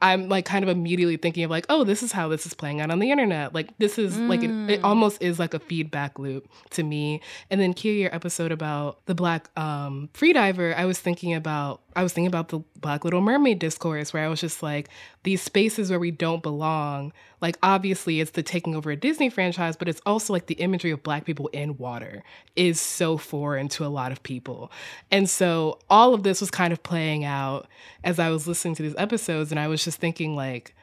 I'm 0.01 0.29
like 0.29 0.45
kind 0.45 0.63
of 0.63 0.69
immediately 0.69 1.17
thinking 1.17 1.43
of 1.43 1.51
like, 1.51 1.65
oh, 1.67 1.83
this 1.83 2.01
is 2.03 2.11
how 2.13 2.29
this 2.29 2.45
is 2.45 2.53
playing 2.53 2.79
out 2.79 2.89
on 2.89 2.99
the 2.99 3.11
internet. 3.11 3.53
Like 3.53 3.77
this 3.79 3.97
is 3.97 4.15
mm. 4.15 4.29
like 4.29 4.41
it, 4.41 4.49
it, 4.49 4.81
mm. 4.81 4.83
almost 4.83 5.21
is 5.21 5.39
like 5.39 5.53
a 5.53 5.59
feedback 5.59 6.17
loop 6.17 6.47
to 6.71 6.83
me. 6.83 7.21
And 7.49 7.59
then 7.59 7.73
Kia, 7.73 7.93
your 7.93 8.15
episode 8.15 8.51
about 8.51 9.05
the 9.07 9.15
black 9.15 9.49
um, 9.57 10.09
freediver, 10.13 10.73
I 10.73 10.85
was 10.85 10.99
thinking 10.99 11.33
about 11.33 11.81
I 11.95 12.03
was 12.03 12.13
thinking 12.13 12.27
about 12.27 12.49
the 12.49 12.59
Black 12.75 13.03
Little 13.03 13.21
Mermaid 13.21 13.59
discourse 13.59 14.13
where 14.13 14.23
I 14.23 14.27
was 14.27 14.39
just 14.39 14.61
like, 14.61 14.89
these 15.23 15.41
spaces 15.41 15.89
where 15.89 15.99
we 15.99 16.11
don't 16.11 16.43
belong, 16.43 17.13
like 17.41 17.57
obviously 17.63 18.19
it's 18.19 18.31
the 18.31 18.43
taking 18.43 18.75
over 18.75 18.91
a 18.91 18.95
Disney 18.95 19.29
franchise, 19.29 19.75
but 19.75 19.89
it's 19.89 20.01
also 20.05 20.31
like 20.31 20.45
the 20.45 20.55
imagery 20.55 20.91
of 20.91 21.03
black 21.03 21.25
people 21.25 21.47
in 21.47 21.77
water 21.77 22.23
is 22.55 22.79
so 22.79 23.17
foreign 23.17 23.67
to 23.69 23.85
a 23.85 23.87
lot 23.87 24.11
of 24.11 24.21
people. 24.23 24.71
And 25.11 25.29
so 25.29 25.79
all 25.89 26.13
of 26.13 26.23
this 26.23 26.41
was 26.41 26.51
kind 26.51 26.71
of 26.71 26.83
playing 26.83 27.23
out 27.23 27.67
as 28.03 28.19
I 28.19 28.29
was 28.29 28.47
listening 28.47 28.75
to 28.75 28.83
these 28.83 28.95
episodes, 28.97 29.51
and 29.51 29.59
I 29.59 29.67
was 29.67 29.83
just 29.83 29.99
thinking 29.99 30.35
like, 30.35 30.75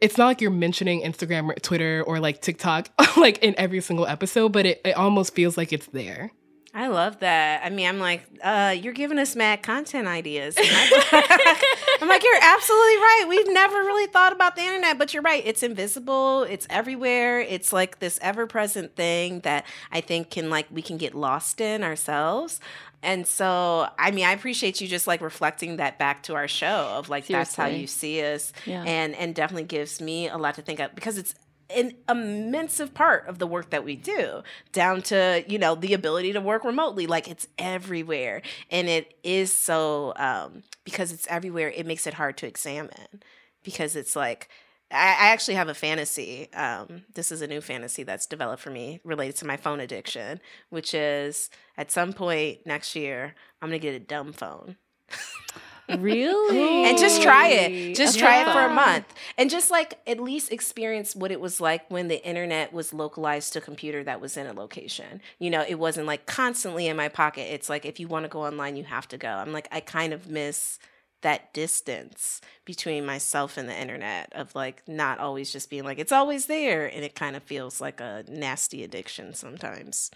it's 0.00 0.16
not 0.16 0.26
like 0.26 0.40
you're 0.40 0.50
mentioning 0.50 1.02
Instagram 1.02 1.50
or 1.50 1.54
Twitter 1.54 2.04
or 2.06 2.20
like 2.20 2.40
TikTok 2.40 2.88
like 3.16 3.38
in 3.38 3.54
every 3.58 3.80
single 3.80 4.06
episode, 4.06 4.52
but 4.52 4.64
it, 4.64 4.80
it 4.84 4.96
almost 4.96 5.34
feels 5.34 5.56
like 5.56 5.72
it's 5.72 5.86
there. 5.86 6.30
I 6.74 6.88
love 6.88 7.20
that. 7.20 7.64
I 7.64 7.70
mean, 7.70 7.88
I'm 7.88 7.98
like, 7.98 8.22
uh, 8.42 8.74
you're 8.78 8.92
giving 8.92 9.18
us 9.18 9.34
mad 9.34 9.62
content 9.62 10.06
ideas. 10.06 10.54
I'm 10.58 12.08
like, 12.08 12.22
you're 12.22 12.42
absolutely 12.42 12.96
right. 12.96 13.24
We've 13.28 13.52
never 13.52 13.76
really 13.76 14.06
thought 14.06 14.32
about 14.32 14.54
the 14.54 14.62
internet, 14.62 14.98
but 14.98 15.14
you're 15.14 15.22
right. 15.22 15.42
It's 15.44 15.62
invisible. 15.62 16.42
It's 16.42 16.66
everywhere. 16.68 17.40
It's 17.40 17.72
like 17.72 18.00
this 18.00 18.18
ever 18.22 18.46
present 18.46 18.94
thing 18.96 19.40
that 19.40 19.64
I 19.90 20.00
think 20.02 20.30
can 20.30 20.50
like 20.50 20.66
we 20.70 20.82
can 20.82 20.98
get 20.98 21.14
lost 21.14 21.60
in 21.60 21.82
ourselves. 21.82 22.60
And 23.02 23.26
so, 23.26 23.88
I 23.98 24.10
mean, 24.10 24.26
I 24.26 24.32
appreciate 24.32 24.80
you 24.80 24.88
just 24.88 25.06
like 25.06 25.20
reflecting 25.20 25.76
that 25.76 25.98
back 25.98 26.24
to 26.24 26.34
our 26.34 26.48
show 26.48 26.94
of 26.96 27.08
like 27.08 27.26
Seriously. 27.26 27.34
that's 27.34 27.54
how 27.54 27.66
you 27.66 27.86
see 27.86 28.22
us, 28.22 28.52
yeah. 28.66 28.82
and 28.82 29.14
and 29.14 29.34
definitely 29.34 29.64
gives 29.64 30.00
me 30.00 30.28
a 30.28 30.36
lot 30.36 30.56
to 30.56 30.62
think 30.62 30.80
of 30.80 30.94
because 30.96 31.16
it's 31.16 31.34
an 31.74 31.92
immense 32.08 32.80
part 32.94 33.26
of 33.28 33.38
the 33.38 33.46
work 33.46 33.70
that 33.70 33.84
we 33.84 33.96
do 33.96 34.42
down 34.72 35.02
to 35.02 35.44
you 35.46 35.58
know 35.58 35.74
the 35.74 35.94
ability 35.94 36.32
to 36.32 36.40
work 36.40 36.64
remotely. 36.64 37.06
Like 37.06 37.28
it's 37.28 37.46
everywhere. 37.58 38.42
And 38.70 38.88
it 38.88 39.14
is 39.22 39.52
so 39.52 40.12
um, 40.16 40.62
because 40.84 41.12
it's 41.12 41.26
everywhere 41.28 41.70
it 41.74 41.86
makes 41.86 42.06
it 42.06 42.14
hard 42.14 42.36
to 42.38 42.46
examine. 42.46 43.22
Because 43.62 43.96
it's 43.96 44.16
like 44.16 44.48
I, 44.90 45.32
actually 45.32 45.54
have 45.54 45.68
a 45.68 45.74
fantasy 45.74 46.50
um, 46.54 47.04
this 47.14 47.30
is 47.30 47.42
a 47.42 47.46
new 47.46 47.60
fantasy 47.60 48.04
that's 48.04 48.26
developed 48.26 48.62
for 48.62 48.70
me 48.70 49.00
related 49.04 49.36
to 49.36 49.46
my 49.46 49.56
phone 49.56 49.80
addiction 49.80 50.40
which 50.70 50.94
is 50.94 51.50
at 51.76 51.90
some 51.90 52.14
point 52.14 52.60
next 52.64 52.96
year 52.96 53.34
i'm 53.60 53.68
gonna 53.68 53.78
get 53.78 53.94
a 53.94 54.00
dumb 54.00 54.32
phone 54.32 54.76
Really? 55.96 56.84
and 56.84 56.98
just 56.98 57.22
try 57.22 57.48
it. 57.48 57.94
Just 57.94 58.18
try 58.18 58.42
it 58.42 58.52
for 58.52 58.60
a 58.60 58.72
month. 58.72 59.06
And 59.36 59.48
just 59.50 59.70
like 59.70 59.98
at 60.06 60.20
least 60.20 60.52
experience 60.52 61.16
what 61.16 61.30
it 61.30 61.40
was 61.40 61.60
like 61.60 61.90
when 61.90 62.08
the 62.08 62.24
internet 62.26 62.72
was 62.72 62.92
localized 62.92 63.52
to 63.54 63.60
a 63.60 63.62
computer 63.62 64.04
that 64.04 64.20
was 64.20 64.36
in 64.36 64.46
a 64.46 64.52
location. 64.52 65.20
You 65.38 65.50
know, 65.50 65.64
it 65.66 65.76
wasn't 65.76 66.06
like 66.06 66.26
constantly 66.26 66.86
in 66.86 66.96
my 66.96 67.08
pocket. 67.08 67.52
It's 67.52 67.68
like 67.68 67.86
if 67.86 67.98
you 67.98 68.08
want 68.08 68.24
to 68.24 68.28
go 68.28 68.44
online, 68.44 68.76
you 68.76 68.84
have 68.84 69.08
to 69.08 69.18
go. 69.18 69.28
I'm 69.28 69.52
like, 69.52 69.68
I 69.72 69.80
kind 69.80 70.12
of 70.12 70.28
miss 70.28 70.78
that 71.22 71.52
distance 71.52 72.40
between 72.64 73.04
myself 73.04 73.56
and 73.56 73.68
the 73.68 73.76
internet 73.76 74.32
of 74.34 74.54
like 74.54 74.82
not 74.86 75.18
always 75.18 75.52
just 75.52 75.68
being 75.68 75.82
like 75.82 75.98
it's 75.98 76.12
always 76.12 76.46
there 76.46 76.86
and 76.86 77.04
it 77.04 77.16
kind 77.16 77.34
of 77.34 77.42
feels 77.42 77.80
like 77.80 78.00
a 78.00 78.24
nasty 78.28 78.84
addiction 78.84 79.34
sometimes. 79.34 80.10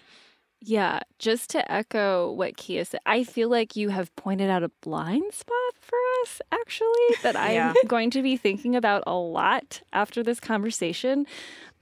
Yeah, 0.64 1.00
just 1.18 1.50
to 1.50 1.72
echo 1.72 2.30
what 2.30 2.56
Kia 2.56 2.84
said, 2.84 3.00
I 3.04 3.24
feel 3.24 3.48
like 3.48 3.74
you 3.74 3.88
have 3.88 4.14
pointed 4.14 4.48
out 4.48 4.62
a 4.62 4.70
blind 4.80 5.34
spot 5.34 5.56
for 6.26 6.44
actually, 6.52 7.16
that 7.22 7.36
I'm 7.36 7.74
going 7.86 8.10
to 8.10 8.22
be 8.22 8.36
thinking 8.36 8.76
about 8.76 9.02
a 9.06 9.14
lot 9.14 9.82
after 9.92 10.22
this 10.22 10.40
conversation. 10.40 11.26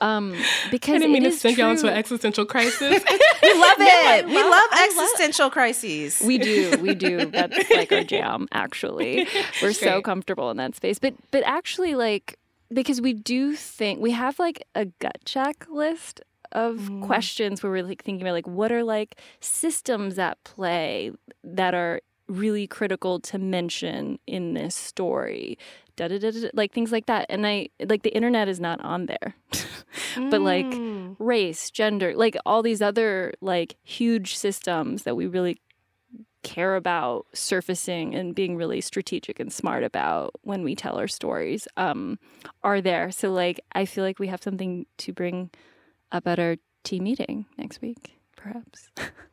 Um, 0.03 0.35
because 0.71 0.95
I 0.95 0.99
didn't 0.99 1.13
mean 1.13 1.25
to 1.25 1.33
sink 1.33 1.59
y'all 1.59 1.73
into 1.73 1.87
an 1.87 1.95
existential 1.95 2.47
crisis. 2.47 2.81
we 3.43 3.53
love 3.53 3.77
it. 3.79 4.27
No, 4.27 4.35
we 4.35 4.43
love, 4.43 4.51
love 4.51 4.81
existential 4.83 5.47
love 5.47 5.53
crises. 5.53 6.23
We 6.25 6.39
do. 6.39 6.79
We 6.81 6.95
do. 6.95 7.27
That's 7.27 7.71
like 7.71 7.93
our 7.93 8.03
jam. 8.03 8.49
Actually, 8.53 9.29
we're 9.63 9.75
so 9.75 10.01
comfortable 10.01 10.51
in 10.51 10.57
that 10.57 10.75
space. 10.75 10.99
But 10.99 11.15
but 11.31 11.43
actually, 11.45 11.95
like 11.95 12.39
because 12.73 13.01
we 13.01 13.13
do 13.13 13.55
think 13.55 14.01
we 14.01 14.13
have 14.13 14.39
like 14.39 14.67
a 14.75 14.87
gut 14.87 15.19
check 15.27 15.67
list 15.69 16.23
of 16.53 16.77
mm. 16.77 17.03
questions 17.03 17.63
where 17.63 17.71
we're 17.71 17.83
like 17.83 18.03
thinking 18.03 18.23
about 18.23 18.33
like 18.33 18.47
what 18.47 18.73
are 18.73 18.83
like 18.83 19.17
systems 19.41 20.19
at 20.19 20.43
play 20.45 21.13
that 21.45 21.75
are 21.75 22.01
really 22.31 22.67
critical 22.67 23.21
to 23.21 23.39
mention 23.39 24.19
in 24.27 24.55
this 24.55 24.75
story 24.75 25.59
da, 25.97 26.09
da, 26.09 26.19
da, 26.19 26.51
like 26.55 26.73
things 26.73 26.93
like 26.93 27.07
that 27.07 27.27
and 27.29 27.47
i 27.47 27.69
like 27.87 28.03
the 28.03 28.15
internet 28.15 28.49
is 28.49 28.61
not 28.61 28.81
on 28.83 29.07
there 29.07 29.35
but 30.31 30.41
like 30.41 30.67
mm. 30.67 31.17
race 31.19 31.71
gender 31.71 32.15
like 32.15 32.37
all 32.47 32.63
these 32.63 32.81
other 32.81 33.33
like 33.41 33.77
huge 33.83 34.37
systems 34.37 35.03
that 35.03 35.17
we 35.17 35.27
really 35.27 35.61
care 36.43 36.77
about 36.77 37.27
surfacing 37.35 38.15
and 38.15 38.35
being 38.35 38.57
really 38.57 38.81
strategic 38.81 39.39
and 39.39 39.53
smart 39.53 39.85
about 39.85 40.31
when 40.43 40.65
we 40.65 40.75
tell 40.75 40.97
our 40.97 41.09
stories 41.09 41.69
um, 41.77 42.19
are 42.63 42.81
there 42.81 43.11
so 43.11 43.31
like 43.31 43.61
i 43.73 43.85
feel 43.85 44.05
like 44.05 44.19
we 44.19 44.29
have 44.29 44.43
something 44.43 44.87
to 44.97 45.13
bring 45.13 45.51
up 46.13 46.27
at 46.27 46.39
our 46.39 46.57
team 46.85 47.05
meeting 47.05 47.47
next 47.59 47.81
week, 47.81 48.19
perhaps. 48.37 48.89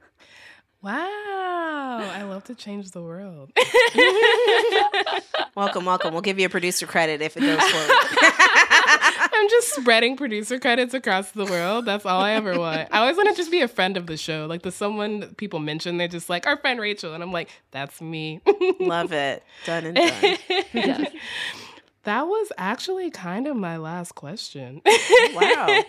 Wow. 0.82 2.10
I 2.14 2.24
love 2.24 2.44
to 2.46 2.56
change 2.56 2.92
the 2.92 3.02
world. 3.02 3.52
welcome, 5.56 5.86
welcome. 5.86 6.14
We'll 6.14 6.22
give 6.22 6.40
you 6.40 6.46
a 6.46 6.50
producer 6.50 6.86
credit 6.86 7.22
if 7.22 7.36
it 7.36 7.42
goes 7.42 7.62
forward. 7.72 7.90
I'm 9.34 9.50
just 9.50 9.76
spreading 9.76 10.18
producer 10.18 10.60
credits 10.60 10.94
across 10.94 11.32
the 11.32 11.46
world. 11.46 11.86
That's 11.86 12.06
all 12.06 12.22
I 12.22 12.34
ever 12.34 12.60
want. 12.60 12.90
I 12.92 13.00
always 13.00 13.18
want 13.18 13.30
to 13.30 13.36
just 13.36 13.52
be 13.52 13.62
a 13.62 13.68
friend 13.68 13.98
of 13.98 14.06
the 14.06 14.18
show. 14.18 14.46
Like 14.48 14.62
the 14.62 14.72
someone 14.72 15.34
people 15.36 15.60
mention, 15.60 15.98
they're 15.98 16.08
just 16.08 16.30
like, 16.30 16.46
our 16.46 16.58
friend 16.58 16.80
Rachelle. 16.80 17.14
And 17.14 17.24
I'm 17.24 17.32
like, 17.32 17.50
that's 17.72 18.02
me. 18.02 18.42
love 18.80 19.12
it. 19.12 19.44
Done 19.66 19.86
and 19.86 19.96
done. 19.96 20.38
yes. 20.74 21.12
That 22.04 22.28
was 22.28 22.52
actually 22.58 23.10
kind 23.12 23.48
of 23.48 23.58
my 23.58 23.78
last 23.78 24.16
question. 24.16 24.82
wow. 24.86 25.84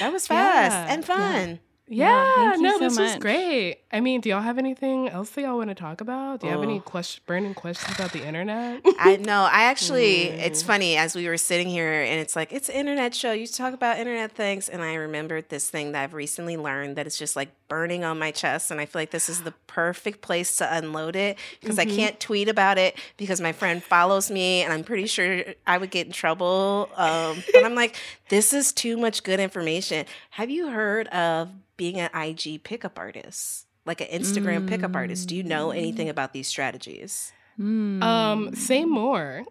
That 0.00 0.12
was 0.12 0.26
fast 0.26 0.72
yeah, 0.72 0.92
and 0.92 1.04
fun. 1.04 1.48
Yeah. 1.48 1.56
Yeah, 1.88 2.34
yeah 2.36 2.56
no, 2.56 2.72
so 2.72 2.78
this 2.78 2.96
much. 2.96 3.02
was 3.02 3.16
great. 3.16 3.78
I 3.90 4.00
mean, 4.00 4.20
do 4.20 4.28
y'all 4.28 4.42
have 4.42 4.58
anything 4.58 5.08
else 5.08 5.30
that 5.30 5.42
y'all 5.42 5.56
want 5.56 5.70
to 5.70 5.74
talk 5.74 6.00
about? 6.00 6.40
Do 6.40 6.46
you 6.46 6.52
oh. 6.52 6.56
have 6.56 6.62
any 6.62 6.80
question, 6.80 7.22
burning 7.26 7.54
questions 7.54 7.94
about 7.94 8.12
the 8.12 8.26
internet? 8.26 8.82
I 8.98 9.16
know. 9.16 9.48
I 9.50 9.64
actually, 9.64 10.26
mm. 10.26 10.38
it's 10.38 10.62
funny 10.62 10.96
as 10.96 11.16
we 11.16 11.26
were 11.26 11.38
sitting 11.38 11.68
here, 11.68 12.02
and 12.02 12.20
it's 12.20 12.36
like 12.36 12.52
it's 12.52 12.68
an 12.68 12.74
internet 12.74 13.14
show. 13.14 13.32
You 13.32 13.46
talk 13.46 13.72
about 13.72 13.98
internet 13.98 14.32
things, 14.32 14.68
and 14.68 14.82
I 14.82 14.94
remembered 14.94 15.48
this 15.48 15.70
thing 15.70 15.92
that 15.92 16.02
I've 16.04 16.14
recently 16.14 16.56
learned 16.56 16.96
that 16.96 17.06
is 17.06 17.16
just 17.16 17.34
like 17.36 17.48
burning 17.68 18.04
on 18.04 18.18
my 18.18 18.30
chest, 18.30 18.70
and 18.70 18.80
I 18.80 18.84
feel 18.86 19.00
like 19.00 19.10
this 19.10 19.30
is 19.30 19.42
the 19.42 19.52
perfect 19.66 20.20
place 20.20 20.56
to 20.56 20.76
unload 20.76 21.16
it 21.16 21.38
because 21.60 21.76
mm-hmm. 21.76 21.90
I 21.90 21.96
can't 21.96 22.20
tweet 22.20 22.48
about 22.48 22.76
it 22.76 22.98
because 23.16 23.40
my 23.40 23.52
friend 23.52 23.82
follows 23.82 24.30
me, 24.30 24.62
and 24.62 24.72
I'm 24.72 24.84
pretty 24.84 25.06
sure 25.06 25.44
I 25.66 25.78
would 25.78 25.90
get 25.90 26.06
in 26.06 26.12
trouble. 26.12 26.90
Um, 26.96 27.42
but 27.54 27.64
I'm 27.64 27.74
like, 27.74 27.96
this 28.28 28.52
is 28.52 28.72
too 28.72 28.96
much 28.96 29.22
good 29.22 29.40
information. 29.40 30.06
Have 30.30 30.50
you 30.50 30.70
heard 30.70 31.08
of 31.08 31.50
being 31.78 31.98
an 31.98 32.10
IG 32.14 32.62
pickup 32.62 32.98
artist, 32.98 33.66
like 33.86 34.02
an 34.02 34.08
Instagram 34.08 34.64
mm. 34.64 34.68
pickup 34.68 34.94
artist. 34.94 35.26
Do 35.28 35.34
you 35.34 35.42
know 35.42 35.70
anything 35.70 36.10
about 36.10 36.34
these 36.34 36.46
strategies? 36.46 37.32
Mm. 37.58 38.02
Um, 38.02 38.54
say 38.54 38.84
more. 38.84 39.44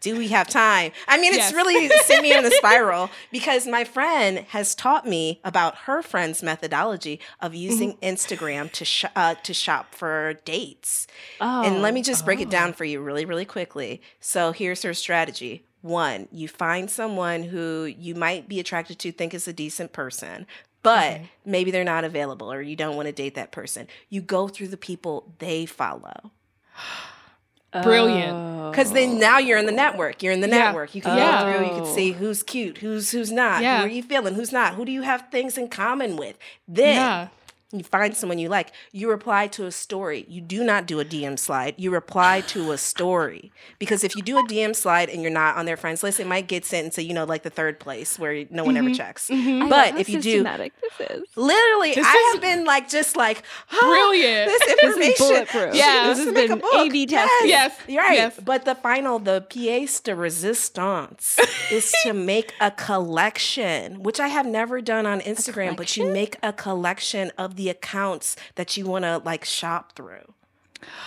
Do 0.00 0.16
we 0.16 0.28
have 0.28 0.46
time? 0.46 0.92
I 1.08 1.18
mean, 1.18 1.34
yes. 1.34 1.48
it's 1.48 1.56
really 1.56 1.88
sent 2.04 2.22
me 2.22 2.32
in 2.32 2.44
a 2.44 2.50
spiral 2.52 3.10
because 3.32 3.66
my 3.66 3.82
friend 3.82 4.38
has 4.50 4.74
taught 4.74 5.04
me 5.04 5.40
about 5.42 5.74
her 5.78 6.00
friend's 6.00 6.44
methodology 6.44 7.18
of 7.40 7.56
using 7.56 7.94
mm-hmm. 7.94 8.14
Instagram 8.14 8.70
to 8.72 8.84
sh- 8.84 9.06
uh, 9.16 9.34
to 9.34 9.52
shop 9.52 9.94
for 9.94 10.34
dates. 10.44 11.08
Oh, 11.40 11.64
and 11.64 11.82
let 11.82 11.92
me 11.92 12.02
just 12.02 12.24
break 12.24 12.38
oh. 12.38 12.42
it 12.42 12.50
down 12.50 12.68
oh. 12.68 12.72
for 12.72 12.84
you 12.84 13.00
really, 13.00 13.24
really 13.24 13.46
quickly. 13.46 14.00
So 14.20 14.52
here's 14.52 14.82
her 14.82 14.94
strategy. 14.94 15.64
One, 15.86 16.28
you 16.32 16.48
find 16.48 16.90
someone 16.90 17.44
who 17.44 17.84
you 17.84 18.14
might 18.14 18.48
be 18.48 18.58
attracted 18.58 18.98
to, 19.00 19.12
think 19.12 19.32
is 19.34 19.46
a 19.46 19.52
decent 19.52 19.92
person, 19.92 20.46
but 20.82 21.12
okay. 21.12 21.30
maybe 21.44 21.70
they're 21.70 21.84
not 21.84 22.04
available 22.04 22.52
or 22.52 22.60
you 22.60 22.76
don't 22.76 22.96
want 22.96 23.06
to 23.06 23.12
date 23.12 23.36
that 23.36 23.52
person. 23.52 23.86
You 24.08 24.20
go 24.20 24.48
through 24.48 24.68
the 24.68 24.76
people 24.76 25.32
they 25.38 25.64
follow. 25.64 26.32
Brilliant. 27.82 28.32
Oh. 28.32 28.70
Because 28.70 28.92
then 28.92 29.18
now 29.18 29.38
you're 29.38 29.58
in 29.58 29.66
the 29.66 29.72
network. 29.72 30.22
You're 30.22 30.32
in 30.32 30.40
the 30.40 30.48
yeah. 30.48 30.58
network. 30.58 30.94
You 30.94 31.02
can 31.02 31.16
yeah. 31.16 31.42
go 31.42 31.48
oh. 31.48 31.52
through. 31.52 31.66
You 31.66 31.82
can 31.82 31.94
see 31.94 32.12
who's 32.12 32.42
cute, 32.42 32.78
who's 32.78 33.10
who's 33.10 33.30
not. 33.30 33.62
Yeah. 33.62 33.80
Who 33.80 33.84
are 33.84 33.88
you 33.90 34.02
feeling? 34.02 34.34
Who's 34.34 34.50
not? 34.50 34.74
Who 34.74 34.86
do 34.86 34.92
you 34.92 35.02
have 35.02 35.28
things 35.30 35.58
in 35.58 35.68
common 35.68 36.16
with? 36.16 36.38
Then 36.66 36.96
yeah 36.96 37.28
you 37.72 37.82
find 37.82 38.16
someone 38.16 38.38
you 38.38 38.48
like, 38.48 38.72
you 38.92 39.10
reply 39.10 39.48
to 39.48 39.66
a 39.66 39.72
story. 39.72 40.24
You 40.28 40.40
do 40.40 40.62
not 40.62 40.86
do 40.86 41.00
a 41.00 41.04
DM 41.04 41.36
slide. 41.38 41.74
You 41.76 41.90
reply 41.90 42.42
to 42.42 42.70
a 42.70 42.78
story. 42.78 43.52
Because 43.80 44.04
if 44.04 44.14
you 44.14 44.22
do 44.22 44.38
a 44.38 44.44
DM 44.44 44.74
slide 44.74 45.08
and 45.10 45.20
you're 45.20 45.32
not 45.32 45.56
on 45.56 45.66
their 45.66 45.76
friends 45.76 46.02
list, 46.02 46.20
it 46.20 46.28
might 46.28 46.46
get 46.46 46.64
sent 46.64 46.84
into, 46.84 47.02
you 47.02 47.12
know, 47.12 47.24
like 47.24 47.42
the 47.42 47.50
third 47.50 47.80
place 47.80 48.18
where 48.18 48.44
no 48.50 48.64
one 48.64 48.76
mm-hmm. 48.76 48.86
ever 48.86 48.94
checks. 48.94 49.28
Mm-hmm. 49.28 49.68
But 49.68 49.98
if 49.98 50.08
you 50.08 50.20
do 50.20 50.44
this 50.44 51.10
is. 51.10 51.24
Literally, 51.34 51.94
this 51.94 52.06
I 52.06 52.30
have 52.32 52.40
been 52.40 52.64
like 52.64 52.88
just 52.88 53.16
like 53.16 53.42
oh, 53.72 53.80
brilliant. 53.80 54.50
This 54.50 54.84
information. 54.84 55.60
This 55.62 55.76
yeah, 55.76 56.06
this 56.06 56.24
has 56.24 56.32
been 56.32 56.62
A 56.74 56.88
B 56.88 57.06
tested. 57.06 57.48
Yes. 57.48 57.76
yes. 57.88 57.98
Right. 57.98 58.14
Yes. 58.16 58.40
But 58.44 58.64
the 58.64 58.76
final, 58.76 59.18
the 59.18 59.44
pièce 59.48 60.02
de 60.02 60.14
resistance 60.14 61.38
is 61.72 61.92
to 62.04 62.12
make 62.12 62.54
a 62.60 62.70
collection, 62.70 64.02
which 64.02 64.20
I 64.20 64.28
have 64.28 64.46
never 64.46 64.80
done 64.80 65.04
on 65.04 65.20
Instagram, 65.20 65.76
but 65.76 65.96
you 65.96 66.12
make 66.12 66.36
a 66.42 66.52
collection 66.52 67.32
of 67.36 67.55
the 67.56 67.68
accounts 67.68 68.36
that 68.54 68.76
you 68.76 68.86
want 68.86 69.04
to 69.04 69.18
like 69.24 69.44
shop 69.44 69.92
through. 69.96 70.34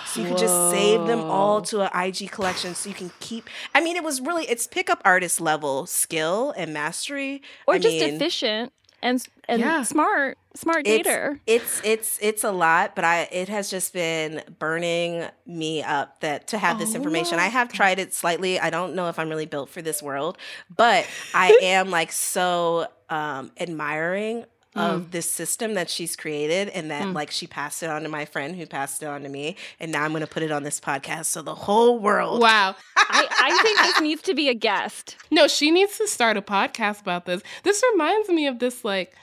So 0.03 0.19
you 0.21 0.27
could 0.27 0.37
just 0.37 0.69
save 0.69 1.05
them 1.05 1.23
all 1.29 1.61
to 1.63 1.81
an 1.81 1.89
IG 2.07 2.31
collection 2.31 2.73
so 2.73 2.89
you 2.89 2.95
can 2.95 3.11
keep 3.19 3.49
I 3.75 3.81
mean 3.81 3.95
it 3.95 4.03
was 4.03 4.19
really 4.21 4.45
it's 4.45 4.65
pickup 4.67 5.01
artist 5.05 5.39
level 5.39 5.85
skill 5.85 6.53
and 6.57 6.73
mastery. 6.73 7.41
Or 7.67 7.75
I 7.75 7.77
just 7.77 7.99
mean, 7.99 8.15
efficient 8.15 8.73
and 9.01 9.25
and 9.47 9.61
Yeah. 9.61 9.83
smart, 9.83 10.37
smart 10.55 10.85
it's, 10.85 11.07
dater. 11.07 11.39
it's 11.45 11.81
it's 11.83 12.17
it's 12.21 12.43
a 12.43 12.51
lot, 12.51 12.95
but 12.95 13.05
I 13.05 13.27
it 13.31 13.49
has 13.49 13.69
just 13.69 13.93
been 13.93 14.41
burning 14.57 15.25
me 15.45 15.83
up 15.83 16.19
that 16.21 16.47
to 16.47 16.57
have 16.57 16.79
this 16.79 16.95
information. 16.95 17.37
I 17.39 17.47
have 17.47 17.71
tried 17.71 17.99
it 17.99 18.13
slightly. 18.13 18.59
I 18.59 18.69
don't 18.71 18.95
know 18.95 19.09
if 19.09 19.19
I'm 19.19 19.29
really 19.29 19.45
built 19.45 19.69
for 19.69 19.81
this 19.81 20.01
world, 20.01 20.37
but 20.75 21.05
I 21.33 21.55
am 21.61 21.91
like 21.91 22.11
so 22.11 22.87
um 23.09 23.51
admiring 23.59 24.45
of 24.79 25.01
mm. 25.01 25.11
this 25.11 25.29
system 25.29 25.73
that 25.73 25.89
she's 25.89 26.15
created 26.15 26.69
and 26.69 26.91
that 26.91 27.03
mm. 27.03 27.13
like 27.13 27.31
she 27.31 27.47
passed 27.47 27.83
it 27.83 27.89
on 27.89 28.03
to 28.03 28.09
my 28.09 28.25
friend 28.25 28.55
who 28.55 28.65
passed 28.65 29.03
it 29.03 29.07
on 29.07 29.23
to 29.23 29.29
me 29.29 29.55
and 29.79 29.91
now 29.91 30.03
I'm 30.03 30.11
going 30.11 30.21
to 30.21 30.27
put 30.27 30.43
it 30.43 30.51
on 30.51 30.63
this 30.63 30.79
podcast 30.79 31.25
so 31.25 31.41
the 31.41 31.55
whole 31.55 31.99
world 31.99 32.41
Wow. 32.41 32.75
I, 32.97 33.27
I 33.31 33.63
think 33.63 33.79
this 33.79 34.01
needs 34.01 34.21
to 34.23 34.33
be 34.33 34.49
a 34.49 34.53
guest. 34.53 35.17
No, 35.31 35.47
she 35.47 35.71
needs 35.71 35.97
to 35.97 36.07
start 36.07 36.37
a 36.37 36.41
podcast 36.41 37.01
about 37.01 37.25
this. 37.25 37.41
This 37.63 37.83
reminds 37.91 38.29
me 38.29 38.47
of 38.47 38.59
this 38.59 38.85
like 38.85 39.15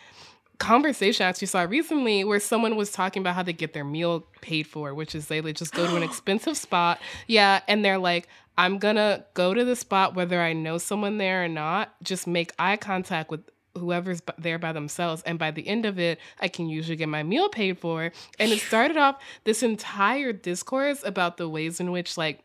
conversation 0.58 1.24
I 1.24 1.28
actually 1.28 1.48
saw 1.48 1.62
recently 1.62 2.24
where 2.24 2.40
someone 2.40 2.76
was 2.76 2.90
talking 2.90 3.22
about 3.22 3.34
how 3.34 3.42
they 3.42 3.52
get 3.52 3.74
their 3.74 3.84
meal 3.84 4.26
paid 4.40 4.66
for, 4.66 4.94
which 4.94 5.14
is 5.14 5.28
they 5.28 5.40
like, 5.40 5.56
just 5.56 5.74
go 5.74 5.86
to 5.86 5.96
an 5.96 6.02
expensive 6.02 6.56
spot. 6.56 7.00
Yeah, 7.26 7.60
and 7.68 7.84
they're 7.84 7.98
like, 7.98 8.28
I'm 8.58 8.78
gonna 8.78 9.24
go 9.34 9.52
to 9.52 9.64
the 9.64 9.76
spot 9.76 10.14
whether 10.14 10.40
I 10.40 10.52
know 10.52 10.78
someone 10.78 11.18
there 11.18 11.44
or 11.44 11.48
not, 11.48 11.94
just 12.02 12.26
make 12.26 12.52
eye 12.58 12.76
contact 12.76 13.30
with 13.30 13.42
whoever's 13.78 14.20
b- 14.20 14.32
there 14.38 14.58
by 14.58 14.72
themselves 14.72 15.22
and 15.22 15.38
by 15.38 15.50
the 15.50 15.66
end 15.66 15.84
of 15.86 15.98
it 15.98 16.18
i 16.40 16.48
can 16.48 16.68
usually 16.68 16.96
get 16.96 17.08
my 17.08 17.22
meal 17.22 17.48
paid 17.48 17.78
for. 17.78 18.12
And 18.38 18.52
it 18.52 18.60
started 18.60 18.96
off 18.96 19.16
this 19.44 19.62
entire 19.62 20.32
discourse 20.32 21.02
about 21.04 21.36
the 21.36 21.48
ways 21.48 21.80
in 21.80 21.90
which 21.92 22.16
like 22.16 22.40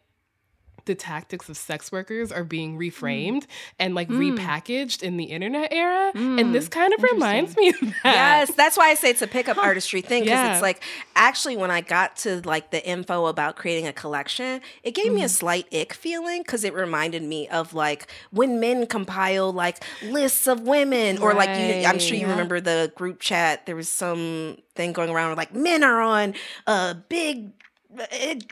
the 0.86 0.96
tactics 0.96 1.50
of 1.50 1.58
sex 1.58 1.91
workers 1.91 2.32
are 2.32 2.44
being 2.44 2.78
mm. 2.78 2.91
reframed 2.91 3.46
and 3.80 3.96
like 3.96 4.10
mm. 4.10 4.38
repackaged 4.38 5.04
in 5.04 5.17
the 5.17 5.26
internet 5.26 5.72
era. 5.72 6.12
and 6.15 6.39
mm. 6.39 6.54
this 6.54 6.67
kind 6.67 6.94
of 6.94 7.04
reminds 7.04 7.56
me 7.58 7.70
of 7.70 7.80
that. 7.82 7.94
Yes, 8.04 8.54
that's 8.56 8.78
why 8.78 8.89
I 8.89 8.96
say 8.96 9.10
it's 9.10 9.22
a 9.22 9.28
pickup 9.28 9.58
artistry 9.63 10.02
thing 10.02 10.24
because 10.24 10.38
Yeah. 10.38 10.54
it's 10.54 10.62
like 10.62 10.84
actually 11.15 11.58
when 11.58 11.72
I 11.72 11.82
got 11.82 12.15
to 12.17 12.41
like 12.41 12.72
the 12.72 12.86
info 12.88 13.26
about 13.28 13.56
creating 13.56 13.88
a 13.88 13.94
collection, 13.94 14.62
it 14.84 14.91
gave 14.96 15.12
me 15.13 15.24
a 15.24 15.30
slight 15.30 15.67
ick 15.74 15.94
feeling 15.94 16.41
because 16.41 16.63
it 16.63 16.74
reminded 16.74 17.24
me 17.24 17.48
of 17.50 17.74
like 17.74 18.08
when 18.32 18.60
men 18.60 18.86
compile 18.88 19.52
like 19.54 19.84
lists 20.04 20.48
of 20.48 20.62
women 20.62 21.17
or 21.20 21.34
like 21.34 21.50
you, 21.50 21.86
I'm 21.86 22.00
sure 22.00 22.17
you 22.17 22.26
Right. 22.26 22.32
remember 22.32 22.62
the 22.62 22.91
group 22.96 23.20
chat. 23.20 23.65
There 23.65 23.76
was 23.76 23.89
some 23.89 24.58
thing 24.76 24.94
going 24.94 25.10
around 25.10 25.36
like 25.38 25.54
men 25.54 25.84
are 25.84 26.02
on 26.02 26.34
a 26.67 26.96
big 27.10 27.52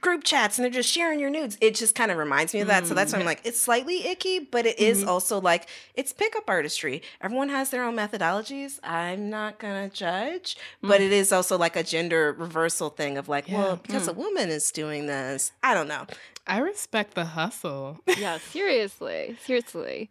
group 0.01 0.23
chats 0.23 0.57
and 0.57 0.63
they're 0.63 0.71
just 0.71 0.91
sharing 0.91 1.19
your 1.19 1.29
nudes. 1.29 1.57
It 1.61 1.75
just 1.75 1.95
kind 1.95 2.11
of 2.11 2.17
reminds 2.17 2.53
me 2.53 2.59
of 2.59 2.67
that. 2.67 2.85
So 2.85 2.93
that's 2.93 3.13
why 3.13 3.17
I'm 3.17 3.21
mm-hmm. 3.21 3.27
like, 3.27 3.41
it's 3.45 3.59
slightly 3.59 4.05
icky, 4.05 4.39
but 4.39 4.65
it 4.65 4.79
is 4.79 5.01
mm-hmm. 5.01 5.09
also 5.09 5.39
like 5.39 5.67
it's 5.95 6.11
pickup 6.13 6.49
artistry. 6.49 7.01
Everyone 7.21 7.49
has 7.49 7.69
their 7.69 7.83
own 7.83 7.95
methodologies. 7.95 8.79
I'm 8.83 9.29
not 9.29 9.59
gonna 9.59 9.89
judge, 9.89 10.57
but 10.81 11.01
it 11.01 11.05
mm-hmm. 11.05 11.13
is 11.13 11.31
also 11.31 11.57
like 11.57 11.75
a 11.75 11.83
gender 11.83 12.35
reversal 12.37 12.89
thing 12.89 13.17
of 13.17 13.29
like, 13.29 13.47
well, 13.49 13.77
because 13.77 14.07
a 14.07 14.13
mm. 14.13 14.17
woman 14.17 14.49
is 14.49 14.71
doing 14.71 15.07
this, 15.07 15.51
I 15.63 15.73
don't 15.73 15.87
know. 15.87 16.05
I 16.47 16.57
respect 16.59 17.13
the 17.13 17.25
hustle. 17.25 17.99
yeah, 18.17 18.39
seriously, 18.39 19.37
seriously. 19.45 20.09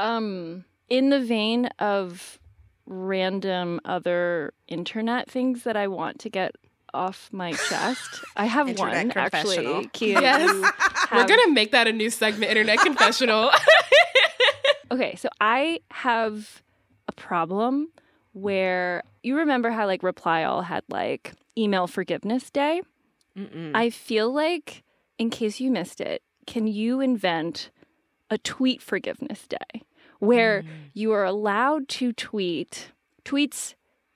Um, 0.00 0.64
in 0.88 1.10
the 1.10 1.20
vein 1.20 1.66
of 1.78 2.38
random 2.86 3.80
other 3.84 4.52
internet 4.68 5.30
things 5.30 5.62
that 5.62 5.76
I 5.76 5.88
want 5.88 6.18
to 6.20 6.28
get 6.28 6.56
off 6.94 7.28
my 7.32 7.52
chest, 7.52 8.24
I 8.36 8.46
have 8.46 8.68
Internet 8.68 9.14
one 9.14 9.18
actually. 9.18 9.90
Kia, 9.92 10.20
Yes. 10.20 10.50
you 10.50 10.62
We're 11.12 11.26
gonna 11.26 11.52
make 11.52 11.72
that 11.72 11.86
a 11.86 11.92
new 11.92 12.10
segment, 12.10 12.50
Internet 12.50 12.78
Confessional. 12.80 13.50
Okay, 14.90 15.16
so 15.16 15.28
I 15.40 15.80
have 15.90 16.62
a 17.08 17.12
problem 17.12 17.88
where 18.32 19.02
you 19.24 19.38
remember 19.38 19.70
how 19.70 19.86
like 19.86 20.04
Reply 20.04 20.44
All 20.44 20.62
had 20.62 20.84
like 20.88 21.32
email 21.58 21.86
forgiveness 21.86 22.50
day? 22.50 22.82
I 23.74 23.90
feel 23.90 24.32
like 24.32 24.84
in 25.18 25.30
case 25.30 25.58
you 25.58 25.70
missed 25.70 26.00
it, 26.00 26.22
can 26.46 26.68
you 26.68 27.00
invent 27.00 27.70
a 28.30 28.38
tweet 28.38 28.80
forgiveness 28.80 29.46
day 29.48 29.82
where 30.20 30.62
mm. 30.62 30.68
you 30.92 31.12
are 31.12 31.24
allowed 31.24 31.88
to 31.88 32.12
tweet 32.12 32.92
tweets 33.24 33.74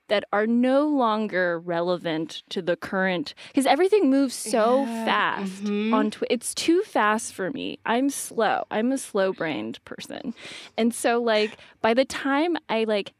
that 0.09 0.25
are 0.33 0.45
no 0.45 0.85
longer 0.87 1.59
relevant 1.59 2.43
to 2.49 2.61
the 2.61 2.75
current 2.75 3.33
because 3.47 3.65
everything 3.65 4.09
moves 4.09 4.33
so 4.35 4.85
fast 4.85 5.65
on 5.65 6.11
Twitter. 6.11 6.33
It's 6.33 6.53
too 6.53 6.81
fast 6.83 7.33
for 7.33 7.49
me. 7.51 7.79
I'm 7.85 8.09
slow. 8.09 8.65
I'm 8.69 8.91
a 8.91 8.97
slow-brained 8.97 9.83
person. 9.85 10.33
And 10.77 10.93
so 10.93 11.21
like 11.21 11.57
by 11.81 11.93
the 11.93 12.05
time 12.05 12.57
I 12.67 12.83
like 12.83 13.13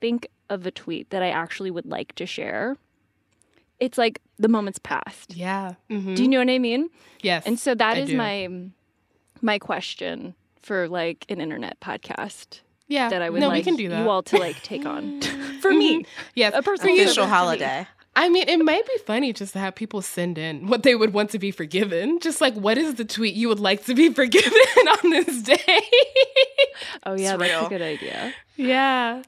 think 0.00 0.28
of 0.48 0.66
a 0.66 0.70
tweet 0.70 1.10
that 1.10 1.22
I 1.22 1.30
actually 1.30 1.70
would 1.70 1.86
like 1.86 2.14
to 2.14 2.26
share, 2.26 2.76
it's 3.78 3.98
like 3.98 4.20
the 4.38 4.48
moment's 4.48 4.78
passed. 4.78 5.36
yeah. 5.36 5.74
mhm. 5.90 6.16
Do 6.16 6.22
you 6.22 6.28
know 6.28 6.38
what 6.38 6.48
I 6.48 6.58
mean? 6.58 6.88
Yes. 7.22 7.44
And 7.46 7.58
so 7.58 7.74
that 7.74 7.96
I 7.96 8.00
is 8.00 8.08
do. 8.10 8.16
my 8.16 8.48
my 9.42 9.58
question 9.58 10.34
for 10.62 10.88
like 10.88 11.26
an 11.28 11.40
internet 11.40 11.78
podcast 11.80 12.60
yeah. 12.88 13.08
that 13.08 13.22
I 13.22 13.30
would 13.30 13.40
no, 13.40 13.48
like 13.48 13.58
we 13.58 13.62
can 13.62 13.76
do 13.76 13.88
that. 13.88 14.02
you 14.02 14.08
all 14.08 14.22
to 14.24 14.38
like 14.38 14.62
take 14.62 14.86
on 14.86 15.20
for 15.72 15.74
me. 15.78 16.06
yes. 16.34 16.52
a 16.56 16.62
person 16.62 16.86
For 16.88 16.92
Official 17.02 17.24
for 17.24 17.28
me. 17.30 17.34
holiday. 17.36 17.86
I 18.18 18.30
mean, 18.30 18.48
it 18.48 18.56
might 18.64 18.86
be 18.86 18.96
funny 19.04 19.34
just 19.34 19.52
to 19.52 19.58
have 19.58 19.74
people 19.74 20.00
send 20.00 20.38
in 20.38 20.68
what 20.68 20.84
they 20.84 20.94
would 20.94 21.12
want 21.12 21.28
to 21.32 21.38
be 21.38 21.50
forgiven. 21.50 22.18
Just 22.18 22.40
like, 22.40 22.54
what 22.54 22.78
is 22.78 22.94
the 22.94 23.04
tweet 23.04 23.34
you 23.34 23.46
would 23.48 23.60
like 23.60 23.84
to 23.84 23.94
be 23.94 24.08
forgiven 24.12 24.52
on 25.04 25.10
this 25.10 25.42
day? 25.42 25.58
Oh 27.04 27.14
yeah, 27.14 27.34
It's 27.34 27.38
that's 27.38 27.40
real. 27.42 27.66
a 27.66 27.68
good 27.68 27.82
idea. 27.82 28.32
yeah. 28.56 29.22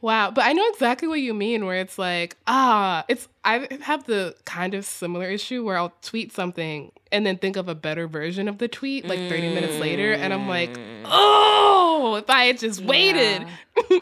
Wow. 0.00 0.30
But 0.30 0.44
I 0.44 0.52
know 0.52 0.64
exactly 0.68 1.08
what 1.08 1.20
you 1.20 1.34
mean, 1.34 1.66
where 1.66 1.80
it's 1.80 1.98
like, 1.98 2.36
ah, 2.46 3.04
it's, 3.08 3.26
I 3.44 3.66
have 3.82 4.04
the 4.04 4.36
kind 4.44 4.74
of 4.74 4.84
similar 4.84 5.28
issue 5.28 5.64
where 5.64 5.76
I'll 5.76 5.92
tweet 6.02 6.32
something 6.32 6.92
and 7.10 7.26
then 7.26 7.38
think 7.38 7.56
of 7.56 7.68
a 7.68 7.74
better 7.74 8.06
version 8.06 8.46
of 8.48 8.58
the 8.58 8.68
tweet 8.68 9.04
like 9.04 9.18
30 9.18 9.52
minutes 9.52 9.78
later. 9.80 10.12
And 10.12 10.32
I'm 10.32 10.46
like, 10.46 10.78
oh, 11.06 12.14
if 12.22 12.30
I 12.30 12.44
had 12.44 12.58
just 12.58 12.80
waited. 12.82 13.46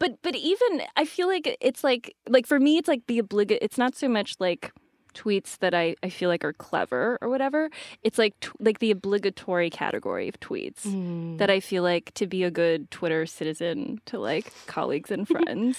But 0.00 0.20
but 0.22 0.34
even 0.34 0.82
I 0.96 1.04
feel 1.04 1.28
like 1.28 1.56
it's 1.60 1.84
like 1.84 2.16
like 2.28 2.46
for 2.46 2.58
me 2.58 2.76
it's 2.78 2.88
like 2.88 3.06
the 3.06 3.20
obligate. 3.20 3.58
It's 3.62 3.78
not 3.78 3.94
so 3.94 4.08
much 4.08 4.34
like 4.40 4.72
tweets 5.14 5.58
that 5.58 5.74
I, 5.74 5.96
I 6.04 6.08
feel 6.08 6.28
like 6.28 6.44
are 6.44 6.52
clever 6.52 7.18
or 7.20 7.28
whatever. 7.28 7.68
It's 8.02 8.16
like 8.18 8.38
t- 8.40 8.48
like 8.60 8.78
the 8.80 8.90
obligatory 8.92 9.68
category 9.70 10.26
of 10.28 10.38
tweets 10.40 10.82
Mm. 10.86 11.38
that 11.38 11.50
I 11.50 11.60
feel 11.60 11.82
like 11.82 12.12
to 12.14 12.26
be 12.26 12.44
a 12.44 12.50
good 12.50 12.90
Twitter 12.90 13.26
citizen 13.26 14.00
to 14.06 14.18
like 14.18 14.52
colleagues 14.66 15.10
and 15.10 15.26
friends. 15.34 15.78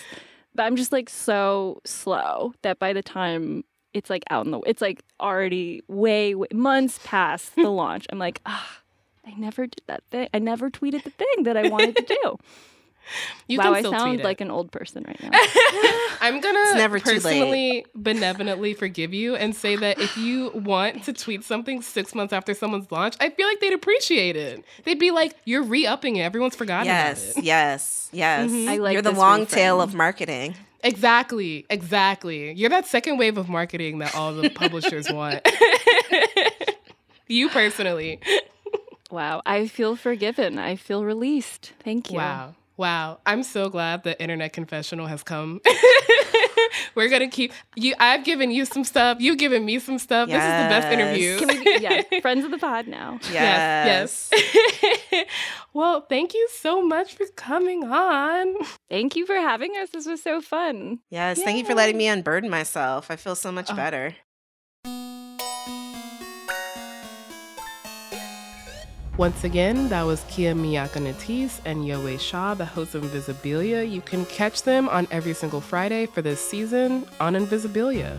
but 0.53 0.63
I'm 0.63 0.75
just 0.75 0.91
like 0.91 1.09
so 1.09 1.79
slow 1.85 2.53
that 2.61 2.77
by 2.77 2.91
the 2.93 3.01
time 3.01 3.63
it's 3.93 4.09
like 4.09 4.23
out 4.29 4.45
in 4.45 4.51
the 4.51 4.59
it's 4.65 4.81
like 4.81 5.01
already 5.19 5.81
way, 5.87 6.35
way 6.35 6.47
months 6.53 6.99
past 7.05 7.55
the 7.55 7.69
launch. 7.81 8.05
I'm 8.11 8.19
like, 8.19 8.39
ah, 8.45 8.79
I 9.25 9.33
never 9.37 9.65
did 9.65 9.81
that 9.87 10.03
thing. 10.11 10.27
I 10.33 10.39
never 10.39 10.69
tweeted 10.69 11.03
the 11.03 11.09
thing 11.09 11.43
that 11.43 11.55
I 11.57 11.69
wanted 11.69 11.95
to 11.95 12.03
do. 12.21 12.37
You 13.47 13.57
wow, 13.57 13.63
can 13.65 13.73
I 13.73 13.81
sound 13.81 14.09
tweet 14.09 14.19
it. 14.21 14.23
like 14.23 14.41
an 14.41 14.51
old 14.51 14.71
person 14.71 15.03
right 15.05 15.21
now. 15.21 15.29
I'm 16.21 16.39
gonna 16.39 16.75
never 16.75 16.99
personally 16.99 17.85
benevolently 17.95 18.73
forgive 18.73 19.13
you 19.13 19.35
and 19.35 19.55
say 19.55 19.75
that 19.75 19.99
if 19.99 20.17
you 20.17 20.51
want 20.53 21.03
to 21.05 21.13
tweet 21.13 21.43
something 21.43 21.81
six 21.81 22.15
months 22.15 22.31
after 22.31 22.53
someone's 22.53 22.91
launch, 22.91 23.15
I 23.19 23.29
feel 23.29 23.47
like 23.47 23.59
they'd 23.59 23.73
appreciate 23.73 24.35
it. 24.35 24.63
They'd 24.85 24.99
be 24.99 25.11
like, 25.11 25.35
"You're 25.45 25.63
re-upping 25.63 26.17
it. 26.17 26.21
Everyone's 26.21 26.55
forgotten 26.55 26.85
Yes, 26.85 27.31
about 27.31 27.37
it." 27.39 27.43
yes, 27.45 28.09
yes. 28.13 28.49
Mm-hmm. 28.49 28.69
I 28.69 28.77
like 28.77 28.93
You're 28.93 29.01
the 29.01 29.09
this 29.11 29.19
long 29.19 29.45
tail 29.45 29.81
of 29.81 29.93
marketing. 29.93 30.55
Exactly, 30.83 31.65
exactly. 31.69 32.53
You're 32.53 32.69
that 32.69 32.87
second 32.87 33.17
wave 33.17 33.37
of 33.37 33.49
marketing 33.49 33.99
that 33.99 34.15
all 34.15 34.33
the 34.33 34.49
publishers 34.49 35.11
want. 35.11 35.47
you 37.27 37.49
personally. 37.49 38.19
wow, 39.09 39.41
I 39.45 39.67
feel 39.67 39.95
forgiven. 39.95 40.57
I 40.57 40.75
feel 40.75 41.03
released. 41.03 41.73
Thank 41.83 42.11
you. 42.11 42.17
Wow. 42.17 42.55
Wow. 42.81 43.19
I'm 43.27 43.43
so 43.43 43.69
glad 43.69 44.01
the 44.03 44.19
internet 44.19 44.53
confessional 44.53 45.05
has 45.05 45.21
come. 45.21 45.61
We're 46.95 47.09
gonna 47.09 47.29
keep 47.29 47.53
you 47.75 47.93
I've 47.99 48.23
given 48.23 48.49
you 48.49 48.65
some 48.65 48.83
stuff, 48.83 49.19
you've 49.19 49.37
given 49.37 49.63
me 49.63 49.77
some 49.77 49.99
stuff. 49.99 50.29
This 50.29 50.37
is 50.37 50.41
the 50.41 50.69
best 50.69 50.87
interview. 50.87 51.37
Can 51.37 51.47
we 51.49 51.63
be, 51.63 51.77
yeah, 51.79 52.01
friends 52.21 52.43
of 52.43 52.49
the 52.49 52.57
pod 52.57 52.87
now. 52.87 53.19
Yes. 53.31 54.31
Yes. 54.31 54.31
Yes. 55.11 55.25
well, 55.73 56.01
thank 56.09 56.33
you 56.33 56.47
so 56.53 56.81
much 56.81 57.13
for 57.13 57.27
coming 57.35 57.83
on. 57.83 58.55
Thank 58.89 59.15
you 59.15 59.27
for 59.27 59.35
having 59.35 59.73
us. 59.77 59.91
This 59.91 60.07
was 60.07 60.23
so 60.23 60.41
fun. 60.41 61.01
Yes, 61.11 61.39
thank 61.39 61.59
you 61.59 61.65
for 61.65 61.75
letting 61.75 61.97
me 61.97 62.07
unburden 62.07 62.49
myself. 62.49 63.11
I 63.11 63.15
feel 63.15 63.35
so 63.35 63.51
much 63.51 63.69
oh. 63.69 63.75
better. 63.75 64.15
Once 69.21 69.43
again, 69.43 69.87
that 69.89 70.01
was 70.01 70.25
Kia 70.29 70.55
Miakka 70.55 70.99
Natisse 70.99 71.61
and 71.63 71.85
Yowei 71.85 72.19
Shaw, 72.19 72.55
the 72.55 72.65
hosts 72.65 72.95
of 72.95 73.03
Invisibilia. 73.03 73.87
You 73.87 74.01
can 74.01 74.25
catch 74.25 74.63
them 74.63 74.89
on 74.89 75.07
every 75.11 75.35
single 75.35 75.61
Friday 75.61 76.07
for 76.07 76.23
this 76.23 76.41
season 76.41 77.05
on 77.19 77.35
Invisibilia. 77.35 78.17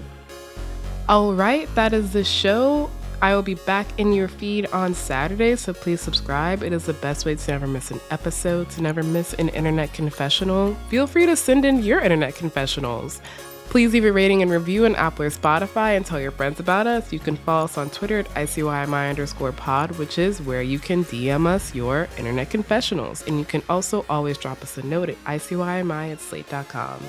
All 1.09 1.35
right, 1.35 1.69
that 1.75 1.93
is 1.93 2.13
the 2.13 2.23
show. 2.23 2.89
I 3.21 3.35
will 3.35 3.43
be 3.43 3.55
back 3.57 3.89
in 3.99 4.13
your 4.13 4.29
feed 4.29 4.67
on 4.67 4.95
Saturday, 4.95 5.57
so 5.57 5.75
please 5.75 6.01
subscribe. 6.01 6.63
It 6.63 6.73
is 6.73 6.87
the 6.87 6.95
best 6.95 7.27
way 7.27 7.35
to 7.35 7.51
never 7.51 7.67
miss 7.67 7.91
an 7.91 7.99
episode, 8.13 8.71
to 8.71 8.81
never 8.81 9.03
miss 9.03 9.35
an 9.35 9.49
internet 9.49 9.93
confessional. 9.93 10.77
Feel 10.89 11.09
free 11.09 11.27
to 11.27 11.35
send 11.35 11.65
in 11.65 11.83
your 11.83 11.99
internet 11.99 12.37
confessionals. 12.37 13.21
Please 13.69 13.93
leave 13.95 14.05
a 14.05 14.13
rating 14.13 14.43
and 14.43 14.51
review 14.51 14.85
on 14.85 14.95
Apple 14.97 15.25
or 15.25 15.31
Spotify 15.31 15.97
and 15.97 16.05
tell 16.05 16.21
your 16.21 16.31
friends 16.31 16.61
about 16.61 16.87
us. 16.87 17.13
You 17.13 17.19
can 17.19 17.37
follow 17.37 17.65
us 17.65 17.79
on 17.79 17.89
Twitter 17.89 18.19
at 18.19 18.29
ICYMI 18.35 19.09
underscore 19.09 19.53
pod, 19.53 19.93
which 19.93 20.19
is 20.19 20.43
where 20.43 20.61
you 20.61 20.79
can 20.79 21.05
DM 21.05 21.47
us 21.47 21.75
your 21.75 22.07
internet 22.19 22.51
confessionals. 22.51 23.27
And 23.27 23.39
you 23.39 23.47
can 23.47 23.63
also 23.71 24.05
always 24.11 24.37
drop 24.37 24.63
us 24.63 24.77
a 24.77 24.83
note 24.83 25.09
at 25.09 25.25
ICYMI 25.25 26.13
at 26.13 26.21
slate.com. 26.21 27.01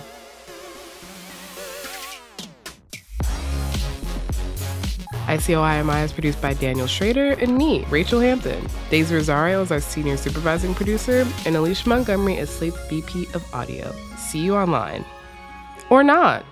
ICYMI 5.26 6.04
is 6.04 6.12
produced 6.14 6.42
by 6.42 6.54
Daniel 6.54 6.86
Schroeder 6.86 7.32
and 7.34 7.58
me, 7.58 7.84
Rachelle 7.86 8.22
Hampton. 8.22 8.68
Daisy 8.90 9.16
Rosario 9.16 9.62
is 9.62 9.72
our 9.72 9.80
senior 9.80 10.16
supervising 10.16 10.76
producer, 10.76 11.26
and 11.46 11.56
Alicia 11.56 11.90
Montgomery 11.90 12.36
is 12.36 12.50
Slate's 12.50 12.78
VP 12.88 13.28
of 13.34 13.44
Audio. 13.54 13.94
See 14.18 14.40
you 14.40 14.56
online. 14.56 15.04
Or 15.94 16.04
not. 16.04 16.44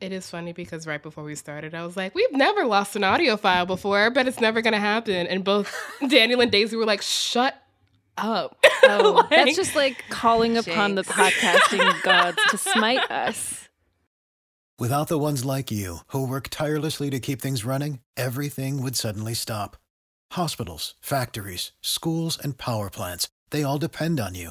It 0.00 0.10
is 0.10 0.28
funny 0.28 0.52
because 0.52 0.88
right 0.88 1.00
before 1.00 1.22
we 1.22 1.36
started, 1.36 1.72
I 1.72 1.86
was 1.86 1.96
like, 1.96 2.16
we've 2.16 2.32
never 2.32 2.64
lost 2.64 2.96
an 2.96 3.04
audio 3.04 3.36
file 3.36 3.64
before, 3.64 4.10
but 4.10 4.26
it's 4.26 4.40
never 4.40 4.60
going 4.60 4.72
to 4.72 4.80
happen. 4.80 5.28
And 5.28 5.44
both 5.44 5.72
Daniel 6.08 6.40
and 6.40 6.50
Daisy 6.50 6.74
were 6.74 6.84
like, 6.84 7.00
shut 7.00 7.54
up. 8.16 8.56
Oh, 8.84 9.12
like, 9.12 9.30
that's 9.30 9.54
just 9.54 9.76
like 9.76 10.02
calling 10.10 10.56
upon 10.56 10.96
the 10.96 11.04
podcasting 11.04 12.02
gods 12.02 12.38
to 12.50 12.58
smite 12.58 13.08
us. 13.08 13.68
Without 14.76 15.06
the 15.06 15.16
ones 15.16 15.44
like 15.44 15.70
you, 15.70 15.98
who 16.08 16.26
work 16.26 16.48
tirelessly 16.48 17.08
to 17.10 17.20
keep 17.20 17.40
things 17.40 17.64
running, 17.64 18.00
everything 18.16 18.82
would 18.82 18.96
suddenly 18.96 19.34
stop. 19.34 19.76
Hospitals, 20.32 20.96
factories, 21.00 21.70
schools, 21.80 22.36
and 22.36 22.58
power 22.58 22.90
plants, 22.90 23.28
they 23.50 23.62
all 23.62 23.78
depend 23.78 24.18
on 24.18 24.34
you. 24.34 24.50